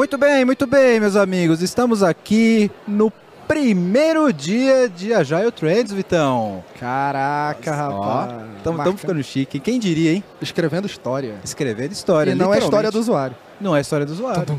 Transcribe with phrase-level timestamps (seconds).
[0.00, 1.60] Muito bem, muito bem, meus amigos.
[1.60, 3.12] Estamos aqui no
[3.46, 6.64] primeiro dia de Agile Trends, Vitão.
[6.78, 8.32] Caraca, rapaz.
[8.56, 9.60] Estamos ficando chique.
[9.60, 10.24] Quem diria, hein?
[10.40, 11.34] Escrevendo história.
[11.44, 12.30] Escrevendo história.
[12.30, 13.36] E não é história do usuário.
[13.60, 14.58] Não é história do usuário.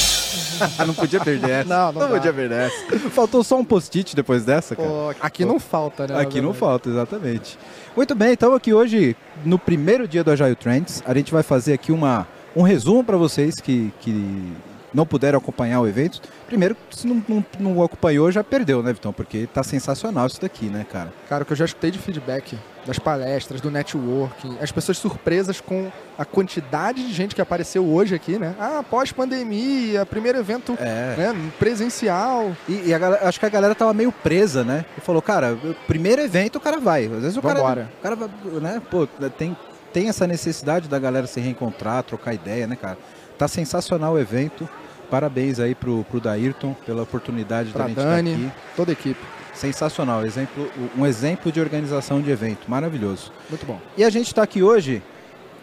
[0.86, 1.68] não podia perder essa.
[1.68, 3.10] Não, não, não podia perder essa.
[3.10, 4.88] Faltou só um post-it depois dessa, cara.
[4.88, 6.18] Pô, aqui não falta, né?
[6.18, 7.58] Aqui não falta, exatamente.
[7.94, 11.74] Muito bem, então aqui hoje, no primeiro dia do Agile Trends, a gente vai fazer
[11.74, 16.20] aqui uma, um resumo para vocês que, que não puderam acompanhar o evento.
[16.46, 19.12] Primeiro, se não, não, não acompanhou, já perdeu, né, Vitão?
[19.12, 21.12] Porque tá sensacional isso daqui, né, cara?
[21.28, 25.60] Cara, o que eu já escutei de feedback das palestras, do networking, as pessoas surpresas
[25.60, 28.54] com a quantidade de gente que apareceu hoje aqui, né?
[28.58, 31.14] Ah, pós-pandemia, primeiro evento É.
[31.16, 32.50] né, presencial.
[32.68, 34.84] E, e galera- acho que a galera tava meio presa, né?
[34.96, 37.04] E falou, cara, primeiro evento o cara vai.
[37.04, 37.88] Às vezes o cara, Vambora.
[37.98, 38.28] o cara vai,
[38.60, 38.82] né?
[38.90, 39.06] Pô,
[39.38, 39.56] tem,
[39.92, 42.98] tem essa necessidade da galera se reencontrar, trocar ideia, né, cara?
[43.38, 44.68] Tá sensacional o evento.
[45.10, 48.30] Parabéns aí pro, pro Dairton pela oportunidade Pra da gente Dani.
[48.34, 48.56] estar aqui.
[48.76, 49.20] Toda a equipe.
[49.52, 53.32] Sensacional, exemplo, um exemplo de organização de evento, maravilhoso.
[53.50, 53.78] Muito bom.
[53.96, 55.02] E a gente está aqui hoje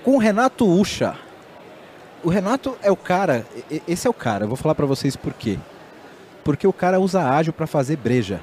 [0.04, 1.16] com o Renato Ucha.
[2.24, 3.46] O Renato é o cara,
[3.88, 5.58] esse é o cara, eu vou falar para vocês por quê.
[6.44, 8.40] Porque o cara usa ágil para fazer breja.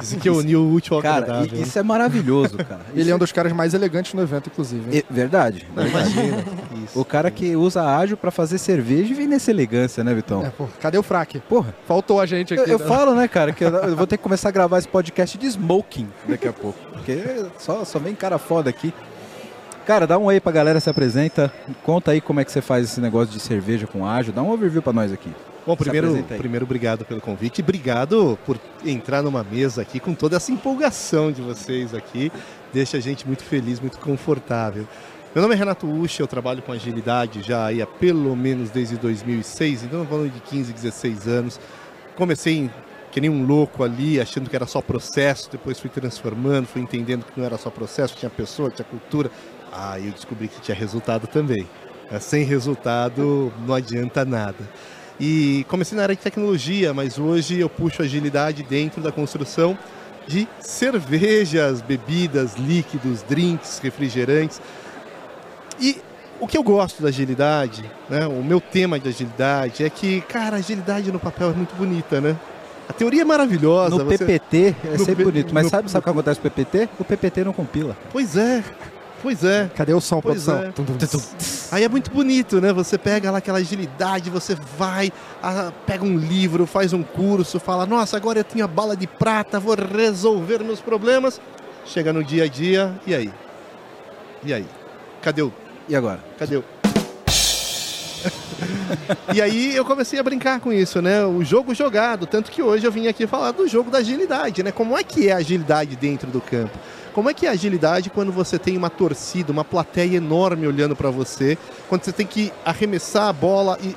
[0.00, 1.58] Dizem que uniu o útil ao Cara, agradável.
[1.58, 2.82] e- isso é maravilhoso, cara.
[2.92, 4.98] Ele Isso é um dos caras mais elegantes no evento, inclusive.
[4.98, 5.66] é verdade.
[5.74, 6.44] Não, imagina.
[6.94, 10.44] O cara que usa ágil para fazer cerveja e vem nessa elegância, né, Vitão?
[10.44, 11.40] É, pô, cadê o fraque?
[11.40, 12.70] Porra, Faltou a gente eu, aqui.
[12.70, 12.86] eu né?
[12.86, 15.46] falo, né, cara, que eu, eu vou ter que começar a gravar esse podcast de
[15.46, 16.78] smoking daqui a pouco.
[16.92, 18.92] Porque só, só vem cara foda aqui.
[19.86, 21.52] Cara, dá um oi pra galera, se apresenta.
[21.82, 24.32] Conta aí como é que você faz esse negócio de cerveja com ágil.
[24.32, 25.30] Dá um overview pra nós aqui.
[25.66, 26.38] Bom, primeiro, aí.
[26.38, 27.62] primeiro, obrigado pelo convite.
[27.62, 32.30] Obrigado por entrar numa mesa aqui com toda essa empolgação de vocês aqui.
[32.72, 34.86] Deixa a gente muito feliz, muito confortável.
[35.34, 39.84] Meu nome é Renato Ucha, eu trabalho com agilidade já há pelo menos desde 2006,
[39.84, 41.60] então falando de 15, 16 anos.
[42.14, 42.70] Comecei
[43.10, 47.24] que nem um louco ali, achando que era só processo, depois fui transformando, fui entendendo
[47.24, 49.30] que não era só processo, tinha pessoa, tinha cultura.
[49.72, 51.66] Ah, eu descobri que tinha resultado também.
[52.10, 54.68] É, Sem resultado não adianta nada.
[55.18, 59.78] E comecei na área de tecnologia, mas hoje eu puxo agilidade dentro da construção
[60.26, 64.60] de cervejas, bebidas, líquidos, drinks, refrigerantes.
[65.82, 66.00] E
[66.40, 70.56] o que eu gosto da agilidade, né, o meu tema de agilidade é que, cara,
[70.56, 72.36] a agilidade no papel é muito bonita, né?
[72.88, 73.96] A teoria é maravilhosa.
[73.96, 76.40] No você- PPT é no sempre P- bonito, mas no- sabe, sabe o que acontece
[76.40, 76.88] com o PPT?
[76.98, 77.96] O PPT não compila.
[78.12, 78.62] Pois é,
[79.22, 79.70] pois é.
[79.74, 80.68] Cadê o som, Pois produção?
[80.68, 80.72] é.
[80.72, 81.20] Tum, tum, tum.
[81.70, 82.72] Aí é muito bonito, né?
[82.72, 87.86] Você pega lá aquela agilidade, você vai, ah, pega um livro, faz um curso, fala,
[87.86, 91.40] nossa, agora eu tenho a bala de prata, vou resolver meus problemas.
[91.86, 93.32] Chega no dia a dia, e aí?
[94.44, 94.66] E aí?
[95.22, 95.52] Cadê o.
[95.88, 96.20] E agora?
[96.38, 96.64] Cadê o.
[99.34, 101.24] e aí eu comecei a brincar com isso, né?
[101.24, 104.70] O jogo jogado, tanto que hoje eu vim aqui falar do jogo da agilidade, né?
[104.70, 106.78] Como é que é a agilidade dentro do campo?
[107.12, 110.96] Como é que é a agilidade quando você tem uma torcida, uma plateia enorme olhando
[110.96, 113.96] para você, quando você tem que arremessar a bola e, e-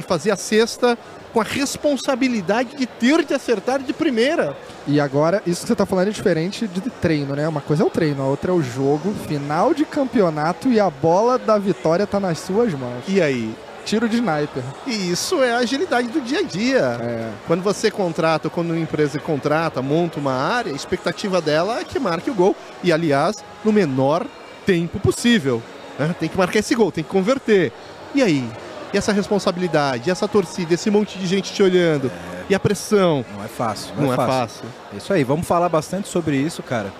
[0.00, 0.98] e fazer a cesta
[1.34, 4.56] com a responsabilidade de ter de acertar de primeira?
[4.86, 7.48] E agora, isso que você tá falando é diferente de treino, né?
[7.48, 10.88] Uma coisa é o treino, a outra é o jogo, final de campeonato e a
[10.88, 13.02] bola da vitória tá nas suas mãos.
[13.08, 13.52] E aí?
[13.84, 14.62] Tiro de sniper.
[14.86, 16.98] E isso é a agilidade do dia a dia.
[17.02, 17.30] É.
[17.46, 21.98] Quando você contrata, quando uma empresa contrata, monta uma área, a expectativa dela é que
[21.98, 22.56] marque o gol.
[22.82, 24.24] E, aliás, no menor
[24.64, 25.60] tempo possível.
[25.98, 26.14] né?
[26.18, 27.72] Tem que marcar esse gol, tem que converter.
[28.14, 28.48] E aí?
[28.94, 32.12] E essa responsabilidade, e essa torcida, esse monte de gente te olhando,
[32.48, 33.24] e a pressão?
[33.36, 33.92] Não é fácil.
[33.96, 34.64] Não, é fácil.
[34.92, 36.92] É Isso aí, vamos falar bastante sobre isso, cara.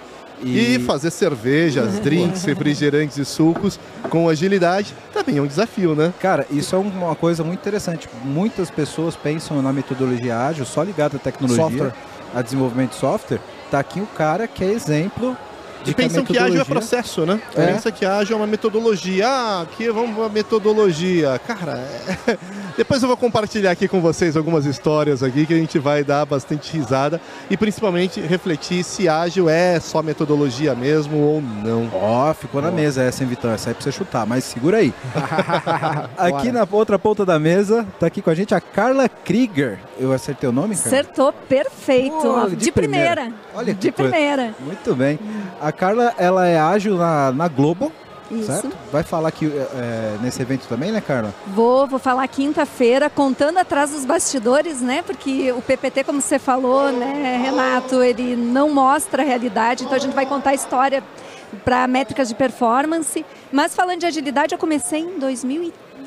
[0.43, 0.81] E...
[0.81, 3.79] fazer cervejas, drinks, refrigerantes e sucos
[4.11, 6.13] com agilidade também é um desafio, né?
[6.19, 8.09] Cara, isso é uma coisa muito interessante.
[8.25, 11.95] Muitas pessoas pensam na metodologia ágil só ligada à tecnologia, Software.
[12.35, 13.41] a desenvolvimento de software.
[13.71, 15.37] Tá aqui o cara que é exemplo
[15.85, 17.41] de E pensam que ágil é processo, né?
[17.55, 17.67] É.
[17.67, 19.29] Pensa que ágil é uma metodologia.
[19.29, 21.41] Ah, aqui vamos uma metodologia.
[21.47, 21.79] Cara,
[22.27, 22.39] é-
[22.77, 26.25] depois eu vou compartilhar aqui com vocês algumas histórias aqui que a gente vai dar
[26.25, 27.21] bastante risada
[27.51, 31.91] e principalmente refletir se ágil é só metodologia mesmo ou não.
[31.93, 33.53] Ó, ficou na mesa essa, hein, Vitão?
[33.53, 34.93] Essa aí é pra você chutar, mas segura aí.
[36.17, 39.79] aqui na outra ponta da mesa, tá aqui com a gente a Carla Krieger.
[39.99, 40.89] Eu acertei o nome, Carla?
[40.89, 42.15] Acertou perfeito.
[42.17, 43.23] Pô, de, de primeira.
[43.23, 43.45] primeira.
[43.55, 44.11] Olha que de coisa.
[44.11, 44.55] primeira.
[44.61, 45.19] Muito bem.
[45.61, 47.93] A Carla, ela é ágil na, na Globo,
[48.31, 48.47] Isso.
[48.47, 48.71] certo?
[48.93, 51.35] Vai falar aqui é, nesse evento também, né, Carla?
[51.49, 55.03] Vou, vou falar quinta-feira, contando atrás dos bastidores, né?
[55.03, 60.01] Porque o PPT, como você falou, né, Renato, ele não mostra a realidade, então a
[60.01, 61.03] gente vai contar a história
[61.65, 63.25] para métricas de performance.
[63.53, 65.19] Mas falando de agilidade, eu comecei em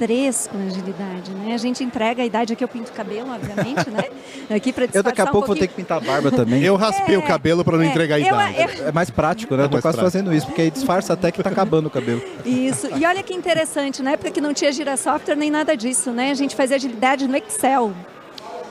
[0.08, 1.54] 2003 com agilidade, né?
[1.54, 4.04] A gente entrega a idade aqui, eu pinto o cabelo, obviamente, né?
[4.56, 5.68] Aqui para Eu daqui a um pouco vou pouquinho.
[5.68, 6.62] ter que pintar a barba também.
[6.64, 8.80] Eu raspei É, o cabelo para não é, entregar a eu- idade.
[8.80, 9.64] eu- É mais prático, né?
[9.64, 10.04] É Eu tô quase prático.
[10.04, 12.22] fazendo isso, porque aí disfarça até que tá acabando o cabelo.
[12.46, 12.88] Isso.
[12.96, 16.32] E olha que interessante, na época que não tinha gira software nem nada disso, né?
[16.32, 17.92] A gente fazia agilidade no Excel.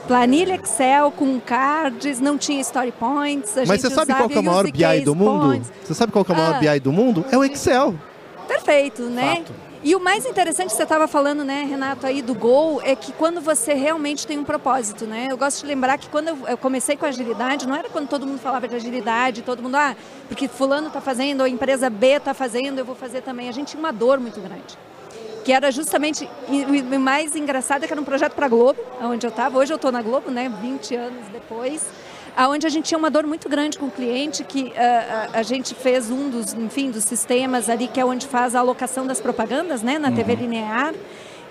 [0.07, 3.57] Planilha Excel com cards, não tinha story points.
[3.57, 5.47] a Mas gente você sabe qual é o maior BI do mundo?
[5.49, 5.73] points.
[5.85, 6.59] Você sabe qual que é o maior Ah.
[6.61, 7.25] BI do mundo?
[7.31, 7.95] É o Excel.
[8.47, 9.37] Perfeito, né?
[9.39, 9.53] Fato.
[9.83, 13.13] E o mais interessante que você estava falando, né, Renato, aí do Gol, é que
[13.13, 15.29] quando você realmente tem um propósito, né?
[15.31, 18.41] Eu gosto de lembrar que quando eu- comecei com agilidade, não era quando todo mundo
[18.41, 19.95] falava de agilidade, todo mundo, ah,
[20.29, 23.49] porque fulano está fazendo, a empresa B está fazendo, eu vou fazer também.
[23.49, 24.77] A gente tinha uma dor muito grande.
[25.45, 29.25] Que era justamente, o mais engraçado é que era um projeto para a Globo, onde
[29.25, 29.57] eu estava.
[29.57, 31.87] Hoje eu estou na Globo, né, 20 anos depois
[32.37, 35.43] aonde a gente tinha uma dor muito grande com o cliente, que ah, a, a
[35.43, 39.21] gente fez um dos, enfim, dos sistemas ali, que é onde faz a alocação das
[39.21, 40.95] propagandas, né, na TV linear.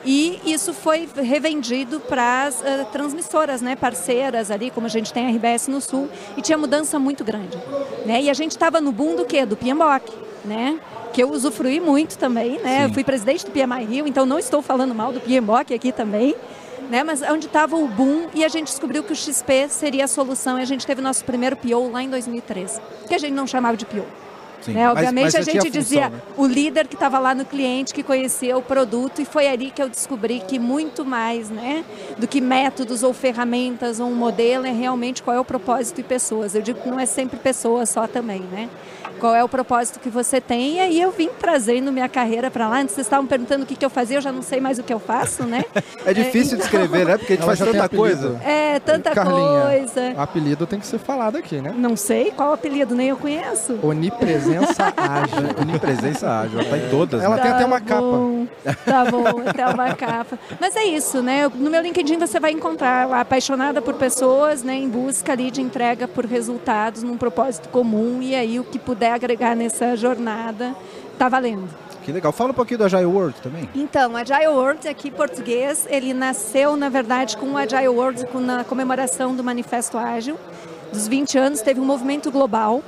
[0.07, 5.25] E isso foi revendido para as ah, transmissoras, né, parceiras ali, como a gente tem
[5.25, 7.57] a RBS no Sul, e tinha mudança muito grande.
[8.05, 8.21] Né?
[8.21, 9.43] E a gente estava no boom do quê?
[9.45, 10.13] Do PMBOK,
[10.45, 10.79] né?
[11.11, 12.85] Que eu usufruí muito também, né?
[12.85, 16.35] Eu fui presidente do PMI Rio, então não estou falando mal do PMBOK aqui também
[16.89, 17.03] né?
[17.03, 20.59] Mas onde estava o boom e a gente descobriu que o XP seria a solução
[20.59, 23.75] e a gente teve nosso primeiro PO lá em 2013, que a gente não chamava
[23.77, 24.03] de PO.
[24.61, 24.73] Sim.
[24.73, 24.83] Né?
[24.87, 26.21] Mas- Obviamente mas a já tinha gente função, dizia né?
[26.35, 29.81] o líder que estava lá no cliente, que conhecia o produto e foi ali que
[29.81, 31.85] eu descobri que muito mais né,
[32.17, 36.03] do que métodos ou ferramentas ou um modelo é realmente qual é o propósito e
[36.03, 36.55] pessoas.
[36.55, 38.67] Eu digo que não é sempre pessoas só também, né?
[39.25, 40.75] Qual é o propósito que você tem?
[40.75, 42.81] E aí eu vim trazendo minha carreira para lá.
[42.81, 44.83] Antes vocês estavam perguntando o que, que eu fazia, eu já não sei mais o
[44.83, 45.65] que eu faço, né?
[46.05, 47.17] É difícil então- descrever, né?
[47.17, 48.39] Porque a gente Ela faz tanta coisa.
[48.43, 50.13] É, tanta Carlinha, coisa.
[50.15, 51.73] O apelido tem que ser falado aqui, né?
[51.75, 53.79] Não sei qual apelido, nem eu conheço.
[53.81, 55.37] Onipresença ágil.
[55.59, 57.23] Onipresença ágil, ela tá em todas.
[57.23, 57.41] Ela né?
[57.41, 58.45] tem até uma bom,
[58.85, 60.37] Tá bom, até uma capa.
[60.59, 61.49] Mas é isso, né?
[61.55, 64.75] No meu LinkedIn você vai encontrar apaixonada por pessoas, né?
[64.75, 68.21] Em busca ali de entrega por resultados num propósito comum.
[68.21, 70.75] E aí o que puder agregar nessa jornada
[71.17, 71.67] tá valendo.
[72.03, 72.31] Que legal.
[72.31, 73.67] Fala um pouquinho do Agile World também.
[73.73, 78.39] Então, Agile World, aqui em português, ele nasceu, na verdade, com o Agile World, com
[78.39, 80.37] na comemoração do Manifesto Ágil.
[80.93, 82.83] Dos 20 anos, teve um movimento global,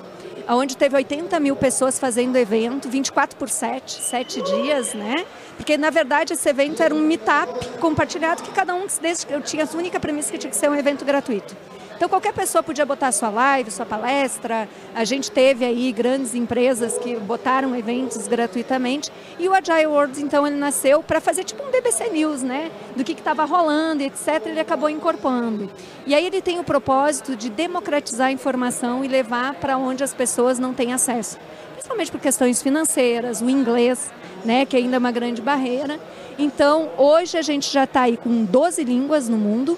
[0.48, 5.26] onde teve 80 mil pessoas fazendo evento, 24 por 7, 7 dias, né?
[5.58, 9.42] Porque, na verdade, esse evento era um meetup compartilhado que cada um, desde que eu
[9.42, 11.56] tinha a única premissa que tinha que ser um evento gratuito.
[11.98, 14.70] Então qualquer pessoa podia botar sua live, sua palestra.
[14.94, 19.12] A gente teve aí grandes empresas que botaram eventos gratuitamente.
[19.40, 22.72] E o Agile World, então, ele nasceu para fazer tipo um BBC News, né?
[22.96, 24.46] Do que estava rolando, etc.
[24.46, 25.72] Ele acabou incorporando.
[26.06, 30.14] E aí ele tem o propósito de democratizar a informação e levar para onde as
[30.14, 31.40] pessoas não têm acesso.
[31.74, 34.14] Principalmente por questões financeiras, o inglês,
[34.46, 34.68] né?
[34.68, 36.00] Que ainda é uma grande barreira.
[36.38, 39.76] Então, hoje a gente já está aí com 12 línguas no mundo.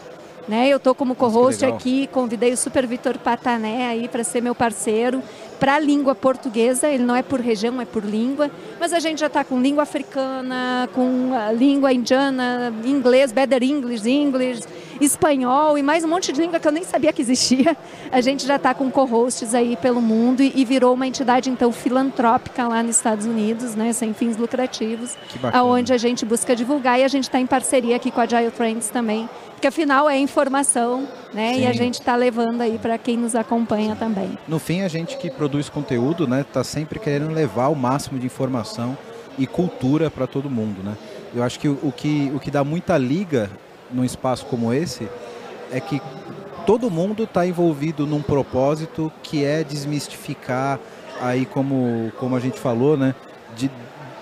[0.50, 0.68] Né?
[0.68, 5.22] Eu estou como co-host aqui, convidei o Super Vitor Patané aí para ser meu parceiro
[5.60, 6.88] para a língua portuguesa.
[6.88, 8.50] Ele não é por região, é por língua.
[8.80, 14.64] Mas a gente já está com língua africana, com língua indiana, inglês, Better English, English,
[15.00, 17.76] espanhol e mais um monte de língua que eu nem sabia que existia.
[18.12, 21.72] A gente já está com co-hosts aí pelo mundo e, e virou uma entidade então
[21.72, 25.16] filantrópica lá nos Estados Unidos, né, sem fins lucrativos,
[25.54, 28.52] aonde a gente busca divulgar e a gente está em parceria aqui com a Agile
[28.52, 31.78] Trends também, porque afinal é informação, né, e a Sim.
[31.78, 34.38] gente está levando aí para quem nos acompanha também.
[34.48, 38.26] No fim, a gente que produz conteúdo, né, tá sempre querendo levar o máximo de
[38.26, 38.98] informação
[39.38, 40.98] e cultura para todo mundo, né?
[41.34, 43.50] Eu acho que o, o que o que dá muita liga
[43.92, 45.08] num espaço como esse
[45.72, 46.02] é que
[46.66, 50.80] todo mundo está envolvido num propósito que é desmistificar
[51.22, 53.14] aí como como a gente falou, né,
[53.56, 53.70] de,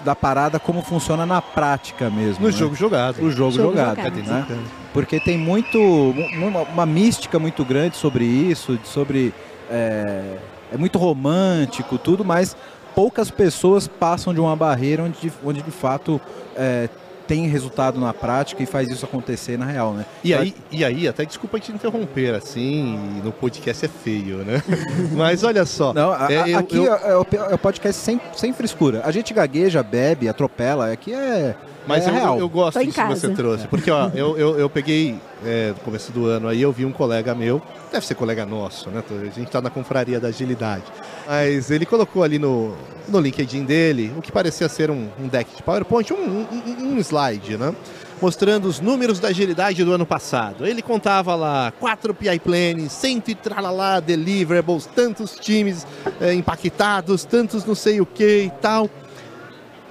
[0.04, 2.42] da parada como funciona na prática mesmo.
[2.46, 2.58] No né?
[2.58, 3.18] jogo jogado.
[3.22, 4.24] o jogo, Jogo jogado, jogado.
[4.24, 4.64] né?
[4.94, 9.34] Porque tem muito uma, uma mística muito grande sobre isso, sobre
[9.70, 10.38] é,
[10.74, 12.56] é muito romântico tudo, mas
[12.96, 16.20] poucas pessoas passam de uma barreira onde, de- onde de fato
[16.56, 16.90] é,
[17.28, 20.06] tem resultado na prática e faz isso acontecer na real, né?
[20.24, 24.64] E aí, e aí, até desculpa te interromper, assim, no podcast é feio, né?
[25.16, 25.94] Mas olha só.
[25.94, 29.02] Não, a- é, eu- aqui eu- É, o, é o podcast sem, sem frescura.
[29.04, 30.92] A gente gagueja, bebe, atropela.
[30.92, 31.56] Aqui é,
[31.88, 32.40] Mas é eu, real.
[32.40, 33.68] eu gosto Tô em disso que você trouxe.
[33.68, 35.16] Porque, ó, eu, eu, eu peguei
[35.46, 38.90] é, no começo do ano aí, eu vi um colega meu, deve ser colega nosso,
[38.90, 39.04] né?
[39.10, 40.84] A gente tá na confraria da agilidade.
[41.26, 42.76] Mas ele colocou ali no,
[43.08, 46.96] no LinkedIn dele o que parecia ser um, um deck de PowerPoint, um, um, um-
[46.96, 47.74] um slide, né?
[48.20, 50.66] mostrando os números da agilidade do ano passado.
[50.66, 55.86] Ele contava lá quatro PI planes, cento e tralalá deliverables, tantos times
[56.20, 58.90] é, impactados, tantos não sei o que e tal.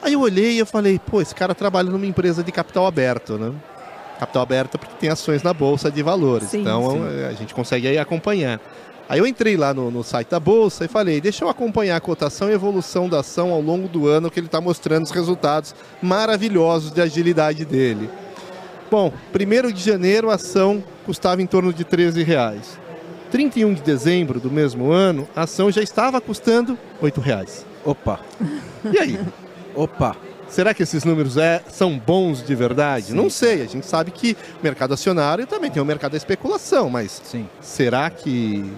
[0.07, 3.37] Aí eu olhei e eu falei, pô, esse cara trabalha numa empresa de capital aberto,
[3.37, 3.53] né?
[4.21, 6.47] Capital aberto porque tem ações na bolsa de valores.
[6.47, 7.25] Sim, então sim.
[7.29, 8.61] a gente consegue aí acompanhar.
[9.09, 12.01] Aí eu entrei lá no, no site da bolsa e falei, deixa eu acompanhar a
[12.01, 15.75] cotação e evolução da ação ao longo do ano que ele está mostrando os resultados
[16.01, 18.09] maravilhosos de agilidade dele.
[18.89, 22.79] Bom, 1 de janeiro a ação custava em torno de 13 reais.
[23.33, 27.67] 31 de dezembro do mesmo ano, a ação já estava custando 8 reais.
[27.85, 28.21] Opa,
[28.93, 29.19] E aí?
[29.77, 30.17] Opa.
[30.49, 33.07] Será que esses números é, são bons de verdade?
[33.07, 33.15] Sim.
[33.15, 33.63] Não sei.
[33.63, 37.49] A gente sabe que o mercado acionário também tem o mercado da especulação, mas Sim.
[37.61, 38.73] será que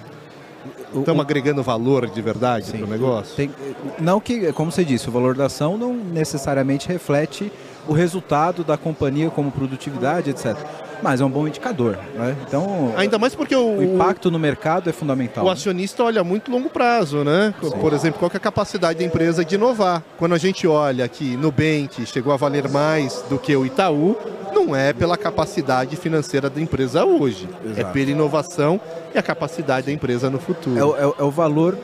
[0.95, 3.37] estamos agregando valor de verdade para o negócio?
[3.37, 3.51] Tem-
[3.99, 7.53] não que, como você disse, o valor da ação não necessariamente reflete
[7.87, 10.57] o resultado da companhia como produtividade, etc.
[11.03, 11.99] Mas é um bom indicador.
[12.15, 12.37] Né?
[12.47, 15.45] Então, Ainda mais porque o, o impacto no mercado é fundamental.
[15.45, 17.55] o acionista olha muito longo prazo, né?
[17.81, 20.03] Por exemplo, qual que é a capacidade da empresa de inovar?
[20.19, 24.17] Quando a gente olha que Nubank chegou a valer mais do que o Itaú,
[24.53, 27.49] não é pela capacidade financeira da empresa hoje.
[27.65, 27.81] Exato.
[27.81, 28.81] É pela inovação
[29.15, 30.79] e a capacidade da empresa no futuro.
[30.79, 31.79] É, o- é o- é o valor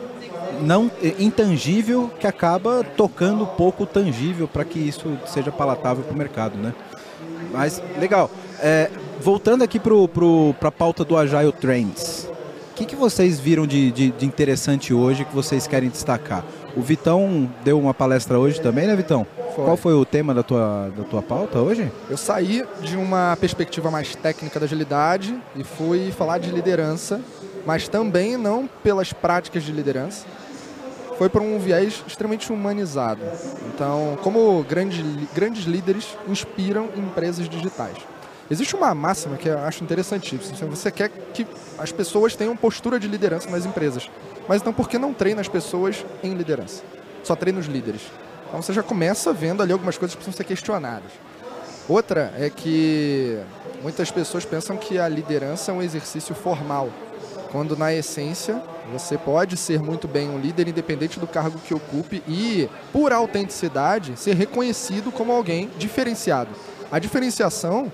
[0.63, 6.17] não é, intangível que acaba tocando pouco tangível para que isso seja palatável para o
[6.19, 6.73] mercado, né?
[7.53, 8.31] Mas legal.
[8.61, 8.91] É,
[9.25, 12.29] voltando aqui para a pauta do Agile Trends,
[12.71, 16.45] o que, que vocês viram de, de- de interessante hoje que vocês querem destacar?
[16.77, 19.25] O Vitão deu uma palestra hoje também, né, Vitão?
[19.55, 19.65] Foi.
[19.65, 21.91] Qual foi o tema da tua, da tua pauta hoje?
[22.11, 27.21] Eu saí de uma perspectiva mais técnica da agilidade e fui falar de liderança,
[27.65, 30.27] mas também não pelas práticas de liderança.
[31.17, 33.21] Foi por um viés extremamente humanizado.
[33.73, 35.01] Então, como grandes,
[35.33, 37.97] grandes líderes inspiram empresas digitais.
[38.51, 40.57] Existe uma máxima que eu acho interessantíssima.
[40.57, 41.47] Se Você quer que
[41.79, 44.11] as pessoas tenham postura de liderança nas empresas.
[44.47, 46.83] Mas então por que não treina as pessoas em liderança?
[47.23, 48.03] Só treina os líderes.
[48.49, 51.11] Então você já começa vendo ali algumas coisas que precisam ser questionadas.
[51.89, 53.39] Outra é que
[53.83, 56.89] muitas pessoas pensam que a liderança é um exercício formal,
[57.51, 62.23] quando na essência você pode ser muito bem um líder independente do cargo que ocupe
[62.27, 66.51] e, por autenticidade, ser reconhecido como alguém diferenciado.
[66.91, 67.93] A diferenciação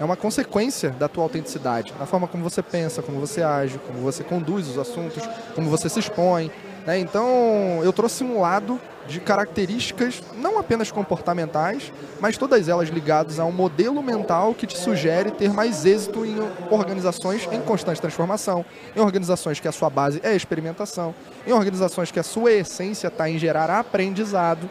[0.00, 4.00] é uma consequência da tua autenticidade, na forma como você pensa, como você age, como
[4.00, 5.22] você conduz os assuntos,
[5.54, 6.50] como você se expõe.
[6.86, 6.98] né?
[6.98, 13.44] Então, eu trouxe um lado de características não apenas comportamentais, mas todas elas ligadas a
[13.44, 16.36] um modelo mental que te sugere ter mais êxito em
[16.70, 18.64] organizações em constante transformação,
[18.94, 21.14] em organizações que a sua base é experimentação,
[21.46, 24.68] em organizações que a sua essência está em gerar aprendizado.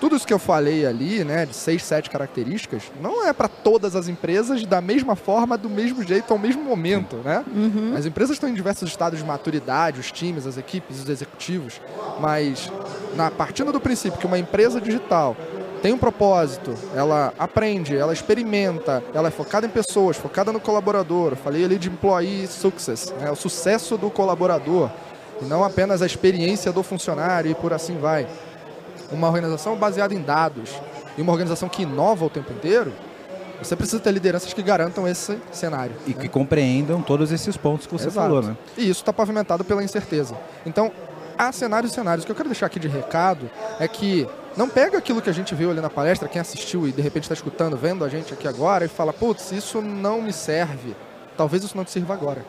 [0.00, 3.94] Tudo isso que eu falei ali, né, de seis, sete características, não é para todas
[3.94, 7.44] as empresas da mesma forma, do mesmo jeito, ao mesmo momento, né?
[7.54, 7.94] Uhum.
[7.94, 11.80] As empresas estão em diversos estados de maturidade, os times, as equipes, os executivos,
[12.18, 12.72] mas
[13.14, 15.36] na partindo do princípio que uma empresa digital
[15.82, 21.32] tem um propósito, ela aprende, ela experimenta, ela é focada em pessoas, focada no colaborador.
[21.32, 24.90] Eu falei ali de employee success, né, o sucesso do colaborador,
[25.40, 28.26] e não apenas a experiência do funcionário e por assim vai.
[29.10, 30.70] Uma organização baseada em dados
[31.16, 32.92] e uma organização que inova o tempo inteiro,
[33.62, 35.94] você precisa ter lideranças que garantam esse cenário.
[36.06, 36.16] E né?
[36.20, 38.26] que compreendam todos esses pontos que você Exato.
[38.26, 38.56] falou, né?
[38.76, 40.34] E isso está pavimentado pela incerteza.
[40.64, 40.90] Então,
[41.36, 42.24] há cenários e cenários.
[42.24, 44.26] O que eu quero deixar aqui de recado é que
[44.56, 47.24] não pega aquilo que a gente viu ali na palestra, quem assistiu e de repente
[47.24, 50.96] está escutando, vendo a gente aqui agora, e fala, putz, isso não me serve.
[51.36, 52.44] Talvez isso não te sirva agora.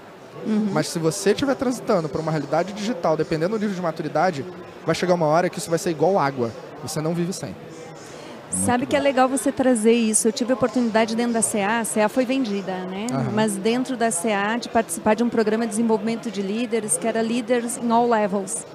[0.72, 4.46] Mas se você estiver transitando para uma realidade digital, dependendo do nível de maturidade,
[4.86, 6.52] vai chegar uma hora que isso vai ser igual água.
[6.84, 7.56] Você não vive sem.
[8.52, 10.28] Sabe que é legal você trazer isso.
[10.28, 13.08] Eu tive a oportunidade dentro da CA, a CA foi vendida, né?
[13.12, 13.32] Aham.
[13.34, 17.22] Mas dentro da CA de participar de um programa de desenvolvimento de líderes, que era
[17.22, 18.66] Leaders in All Levels.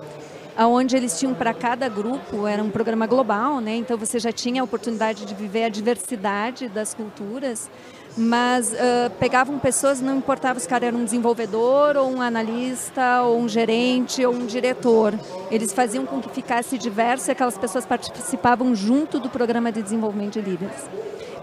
[0.58, 3.76] Onde eles tinham para cada grupo, era um programa global, né?
[3.76, 7.68] Então você já tinha a oportunidade de viver a diversidade das culturas,
[8.16, 13.22] mas ah, pegavam pessoas, não importava se o cara era um desenvolvedor, ou um analista,
[13.22, 15.12] ou um gerente, ou um diretor.
[15.50, 20.40] Eles faziam com que ficasse diverso e aquelas pessoas participavam junto do programa de desenvolvimento
[20.40, 20.88] de líderes.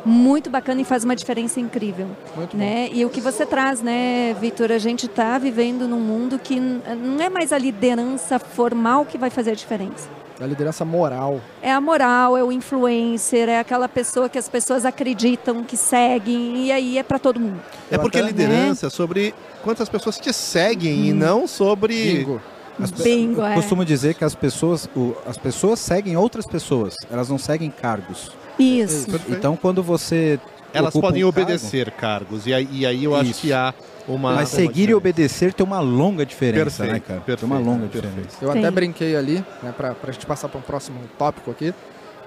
[0.05, 2.07] Muito bacana e faz uma diferença incrível.
[2.36, 2.89] Muito né?
[2.91, 4.72] E o que você traz, né, Vitor?
[4.72, 9.29] A gente está vivendo num mundo que não é mais a liderança formal que vai
[9.29, 10.10] fazer a diferença.
[10.41, 11.39] A liderança moral.
[11.62, 16.65] É a moral, é o influencer, é aquela pessoa que as pessoas acreditam, que seguem,
[16.65, 17.62] e aí é para todo mundo.
[17.89, 19.33] É porque até- liderança é sobre
[19.63, 21.95] quantas pessoas te seguem e não sobre.
[22.17, 22.41] Bingo.
[22.81, 23.53] As pe- Bingo, eu é.
[23.53, 28.31] costumo dizer que as pessoas, o- as pessoas seguem outras pessoas, elas não seguem cargos.
[28.60, 29.10] Isso.
[29.10, 29.38] Perfeito.
[29.38, 30.39] Então, quando você
[30.74, 32.45] Elas podem um obedecer cargos.
[32.48, 33.41] E aí, e aí eu acho Isso.
[33.41, 33.74] que há
[34.07, 34.33] uma.
[34.33, 37.19] Mas uma seguir e obedecer tem uma longa diferença, Perfeito, né, cara?
[37.22, 38.07] perfeito, tem uma longa perfeito.
[38.07, 38.38] diferença.
[38.41, 38.62] Eu Tem.
[38.62, 41.74] até brinquei ali, né, pra, pra gente passar para um próximo tópico aqui,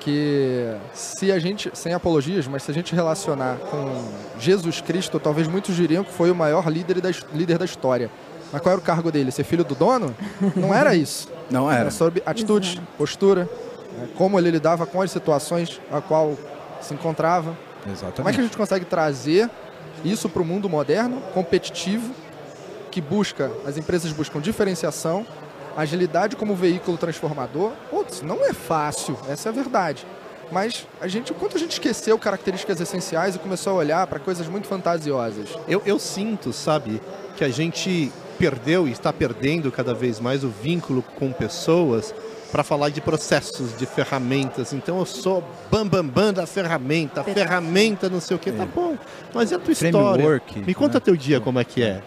[0.01, 5.49] que se a gente, sem apologias, mas se a gente relacionar com Jesus Cristo, talvez
[5.49, 8.11] muitos diriam que foi o maior líder da, líder da história.
[8.53, 9.33] Mas qual era o cargo dele?
[9.33, 10.15] Ser filho do dono?
[10.55, 11.29] Não era isso.
[11.51, 11.91] Não Era era.
[11.91, 13.49] sobre atitude, postura,
[13.97, 16.37] né, como ele lidava com as situações a qual
[16.81, 17.57] se encontrava.
[17.83, 18.43] Como é que a Exatamente.
[18.43, 19.49] gente consegue trazer
[20.05, 22.15] isso para o mundo moderno, competitivo,
[22.91, 25.27] que busca, as empresas buscam diferenciação,
[25.77, 27.73] agilidade como veículo transformador?
[27.91, 30.07] Putz, não é fácil, essa é a verdade.
[30.51, 34.47] Mas a gente, quanto a gente esqueceu características essenciais e começou a olhar para coisas
[34.47, 35.49] muito fantasiosas.
[35.67, 37.01] Eu, eu sinto, sabe,
[37.37, 42.15] que a gente perdeu e está perdendo cada vez mais o vínculo com pessoas
[42.51, 44.73] para falar de processos, de ferramentas.
[44.73, 48.67] Então eu sou bam bam bam da ferramenta, ferramenta não sei o que, tá É.
[48.67, 48.97] bom.
[49.35, 49.93] Mas e a tua história?
[49.93, 50.59] Framework.
[50.61, 51.01] Me conta né?
[51.01, 52.03] teu dia como é que é.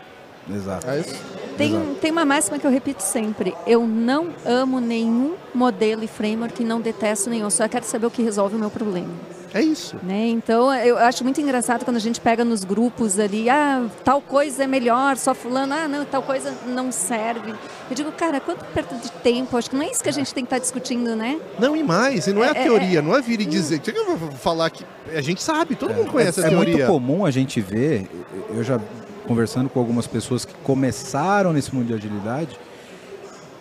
[0.53, 0.89] Exato.
[0.89, 1.15] É isso?
[1.57, 1.95] Tem, Exato.
[2.01, 3.53] tem uma máxima que eu repito sempre.
[3.67, 7.49] Eu não amo nenhum modelo e framework e não detesto nenhum.
[7.49, 9.09] Só quero saber o que resolve o meu problema.
[9.53, 9.97] É isso.
[10.03, 10.27] Né?
[10.27, 14.63] Então, eu acho muito engraçado quando a gente pega nos grupos ali, ah, tal coisa
[14.63, 17.53] é melhor, só fulano, ah, não, tal coisa não serve.
[17.89, 19.57] Eu digo, cara, quanto perda de tempo?
[19.57, 21.39] Acho que não é isso que a gente tem que estar discutindo, né?
[21.57, 23.79] Não, e mais, e não é a É, é, teoria, não é vir e dizer.
[23.79, 24.85] que eu vou falar que.
[25.15, 26.73] A gente sabe, todo mundo conhece é, a é teoria.
[26.75, 28.07] muito comum a gente ver,
[28.53, 28.79] eu já
[29.27, 32.59] conversando com algumas pessoas que começaram nesse mundo de agilidade,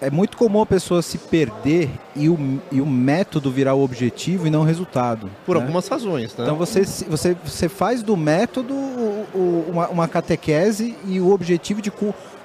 [0.00, 4.46] é muito comum a pessoa se perder e o, e o método virar o objetivo
[4.46, 5.30] e não o resultado.
[5.44, 5.62] Por né?
[5.62, 6.44] algumas razões, né?
[6.44, 11.30] Então você, se- você, você faz do método o- o- uma, uma catequese e o
[11.30, 11.92] objetivo de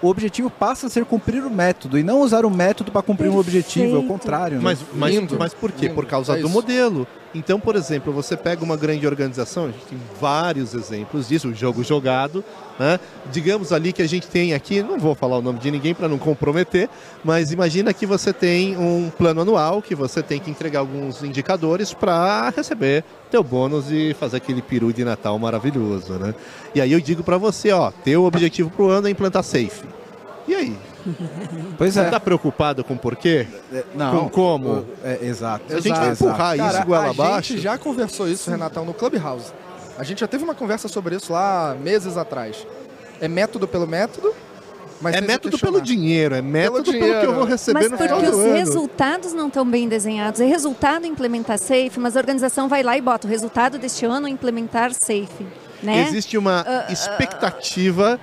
[0.02, 3.30] o objetivo passa a ser cumprir o método e não usar o método para cumprir
[3.30, 4.58] um objetivo, é o contrário.
[4.58, 4.64] né?
[4.64, 5.84] Mas, mas, mas por quê?
[5.84, 5.96] Lindo.
[5.96, 7.08] Por causa É do modelo.
[7.36, 11.54] Então, por exemplo, você pega uma grande organização, a gente tem vários exemplos disso, o
[11.54, 12.44] jogo jogado,
[12.80, 13.00] né?
[13.32, 16.08] Digamos ali que a gente tem aqui, não vou falar o nome de ninguém para
[16.08, 16.88] não comprometer,
[17.24, 21.91] mas imagina que você tem um plano anual, que você tem que entregar alguns indicadores
[21.91, 26.36] para receber teu bônus e fazer aquele peru de Natal maravilhoso, né?
[26.76, 29.84] E aí eu digo para você, ó, teu objetivo pro ano é implantar safe.
[30.48, 30.78] E aí?
[31.78, 32.10] Pois Você é.
[32.10, 33.48] tá preocupado com por quê?
[33.96, 34.86] Não, com como?
[35.04, 35.66] É, exato.
[35.76, 36.24] A gente vai Exato.
[36.24, 37.54] empurrar isso Cara, goela a abaixo.
[37.54, 39.52] gente já conversou isso, Renatão, no Clubhouse.
[39.98, 42.66] A gente já teve uma conversa sobre isso lá meses atrás.
[43.22, 44.34] É método pelo método,
[45.02, 45.74] mas É método questionar.
[45.74, 47.20] pelo dinheiro, é método pelo, dinheiro.
[47.20, 48.54] que eu vou receber Mas no porque final do os ano.
[48.56, 50.39] resultados não estão bem desenhados.
[50.42, 54.28] É resultado implementar safe, mas a organização vai lá e bota o resultado deste ano
[54.28, 55.46] é implementar safe.
[55.82, 56.08] Né?
[56.08, 58.20] Existe uma ah, expectativa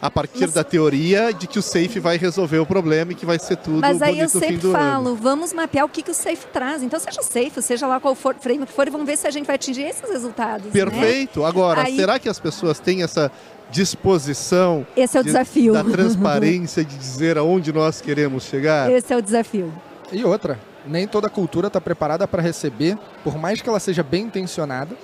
[0.00, 3.24] a partir Mas- da teoria de que o safe vai resolver o problema e que
[3.24, 5.16] vai ser tudo Mas aí eu sempre falo, ano.
[5.16, 6.82] vamos mapear o que, que o safe traz.
[6.82, 9.26] Então, seja o safe, seja lá qual for frame que for, e vamos ver se
[9.26, 10.66] a gente vai atingir esses resultados.
[10.66, 10.72] né?
[10.72, 11.44] Perfeito.
[11.44, 13.32] Agora, Aí- será que as pessoas têm essa
[13.70, 15.72] disposição Esse é o de- desafio.
[15.72, 18.90] da transparência de dizer aonde nós queremos chegar?
[18.90, 19.72] Esse é o desafio.
[20.12, 24.24] E outra, nem toda cultura está preparada para receber, por mais que ela seja bem
[24.24, 24.94] intencionada,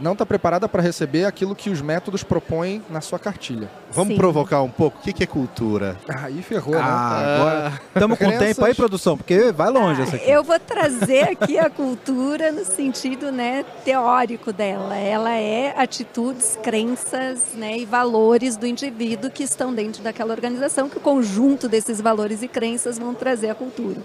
[0.00, 3.70] não está preparada para receber aquilo que os métodos propõem na sua cartilha.
[3.90, 4.18] Vamos Sim.
[4.18, 4.98] provocar um pouco?
[4.98, 5.96] O que que é cultura?
[6.08, 6.80] Aí ferrou, né?
[6.82, 8.48] Ah, agora estamos com Crenças.
[8.48, 10.30] tempo aí, produção, porque vai longe essa aqui.
[10.30, 14.96] Eu vou trazer aqui a cultura no sentido né, teórico dela.
[14.96, 20.98] Ela é atitudes, crenças né, e valores do indivíduo que estão dentro daquela organização, que
[20.98, 24.00] o conjunto desses valores e crenças vão trazer a cultura.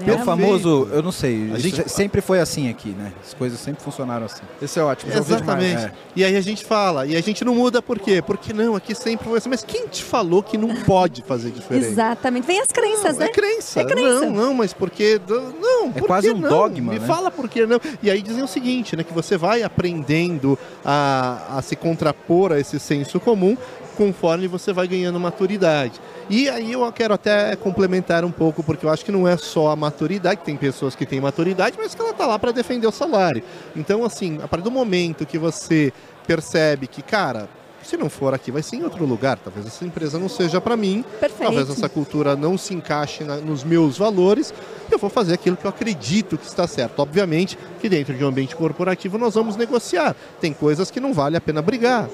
[0.00, 0.12] Né?
[0.12, 3.12] É o famoso, eu não sei, A isso gente- sempre foi assim aqui, né?
[3.26, 4.42] As coisas sempre funcionaram assim.
[4.62, 5.10] Esse é ótimo.
[5.10, 5.30] demais.
[5.30, 5.84] Exatamente.
[5.84, 5.92] é.
[6.14, 8.22] E aí a gente fala, e a gente não muda por quê?
[8.22, 9.48] Porque não, aqui sempre foi assim.
[9.48, 11.86] Mas quem te falou que não pode fazer diferente?
[11.86, 12.46] Exatamente.
[12.46, 13.26] Vem as crenças, Não, né?
[13.26, 13.80] É crença.
[13.80, 14.20] É crença.
[14.26, 15.20] Não, não, mas porque.
[15.60, 16.48] Não, É por quase que um não?
[16.50, 17.06] dogma, Me né?
[17.06, 17.80] fala por que não.
[18.02, 19.02] E aí dizem o seguinte, né?
[19.02, 23.56] Que você vai aprendendo a, a se contrapor a esse senso comum
[23.98, 26.00] conforme você vai ganhando maturidade.
[26.30, 29.70] E aí eu quero até complementar um pouco, porque eu acho que não é só
[29.70, 32.92] a maturidade, tem pessoas que têm maturidade, mas que ela tá lá para defender o
[32.92, 33.42] salário.
[33.74, 35.92] Então, assim, a partir do momento que você
[36.28, 37.48] percebe que, cara,
[37.82, 40.76] se não for aqui, vai ser em outro lugar, talvez essa empresa não seja para
[40.76, 41.42] mim, Perfeito.
[41.42, 44.52] talvez essa cultura não se encaixe na- nos meus valores,
[44.92, 47.00] eu vou fazer aquilo que eu acredito que está certo.
[47.00, 50.14] Obviamente que dentro de um ambiente corporativo nós vamos negociar.
[50.40, 52.08] Tem coisas que não vale a pena brigar.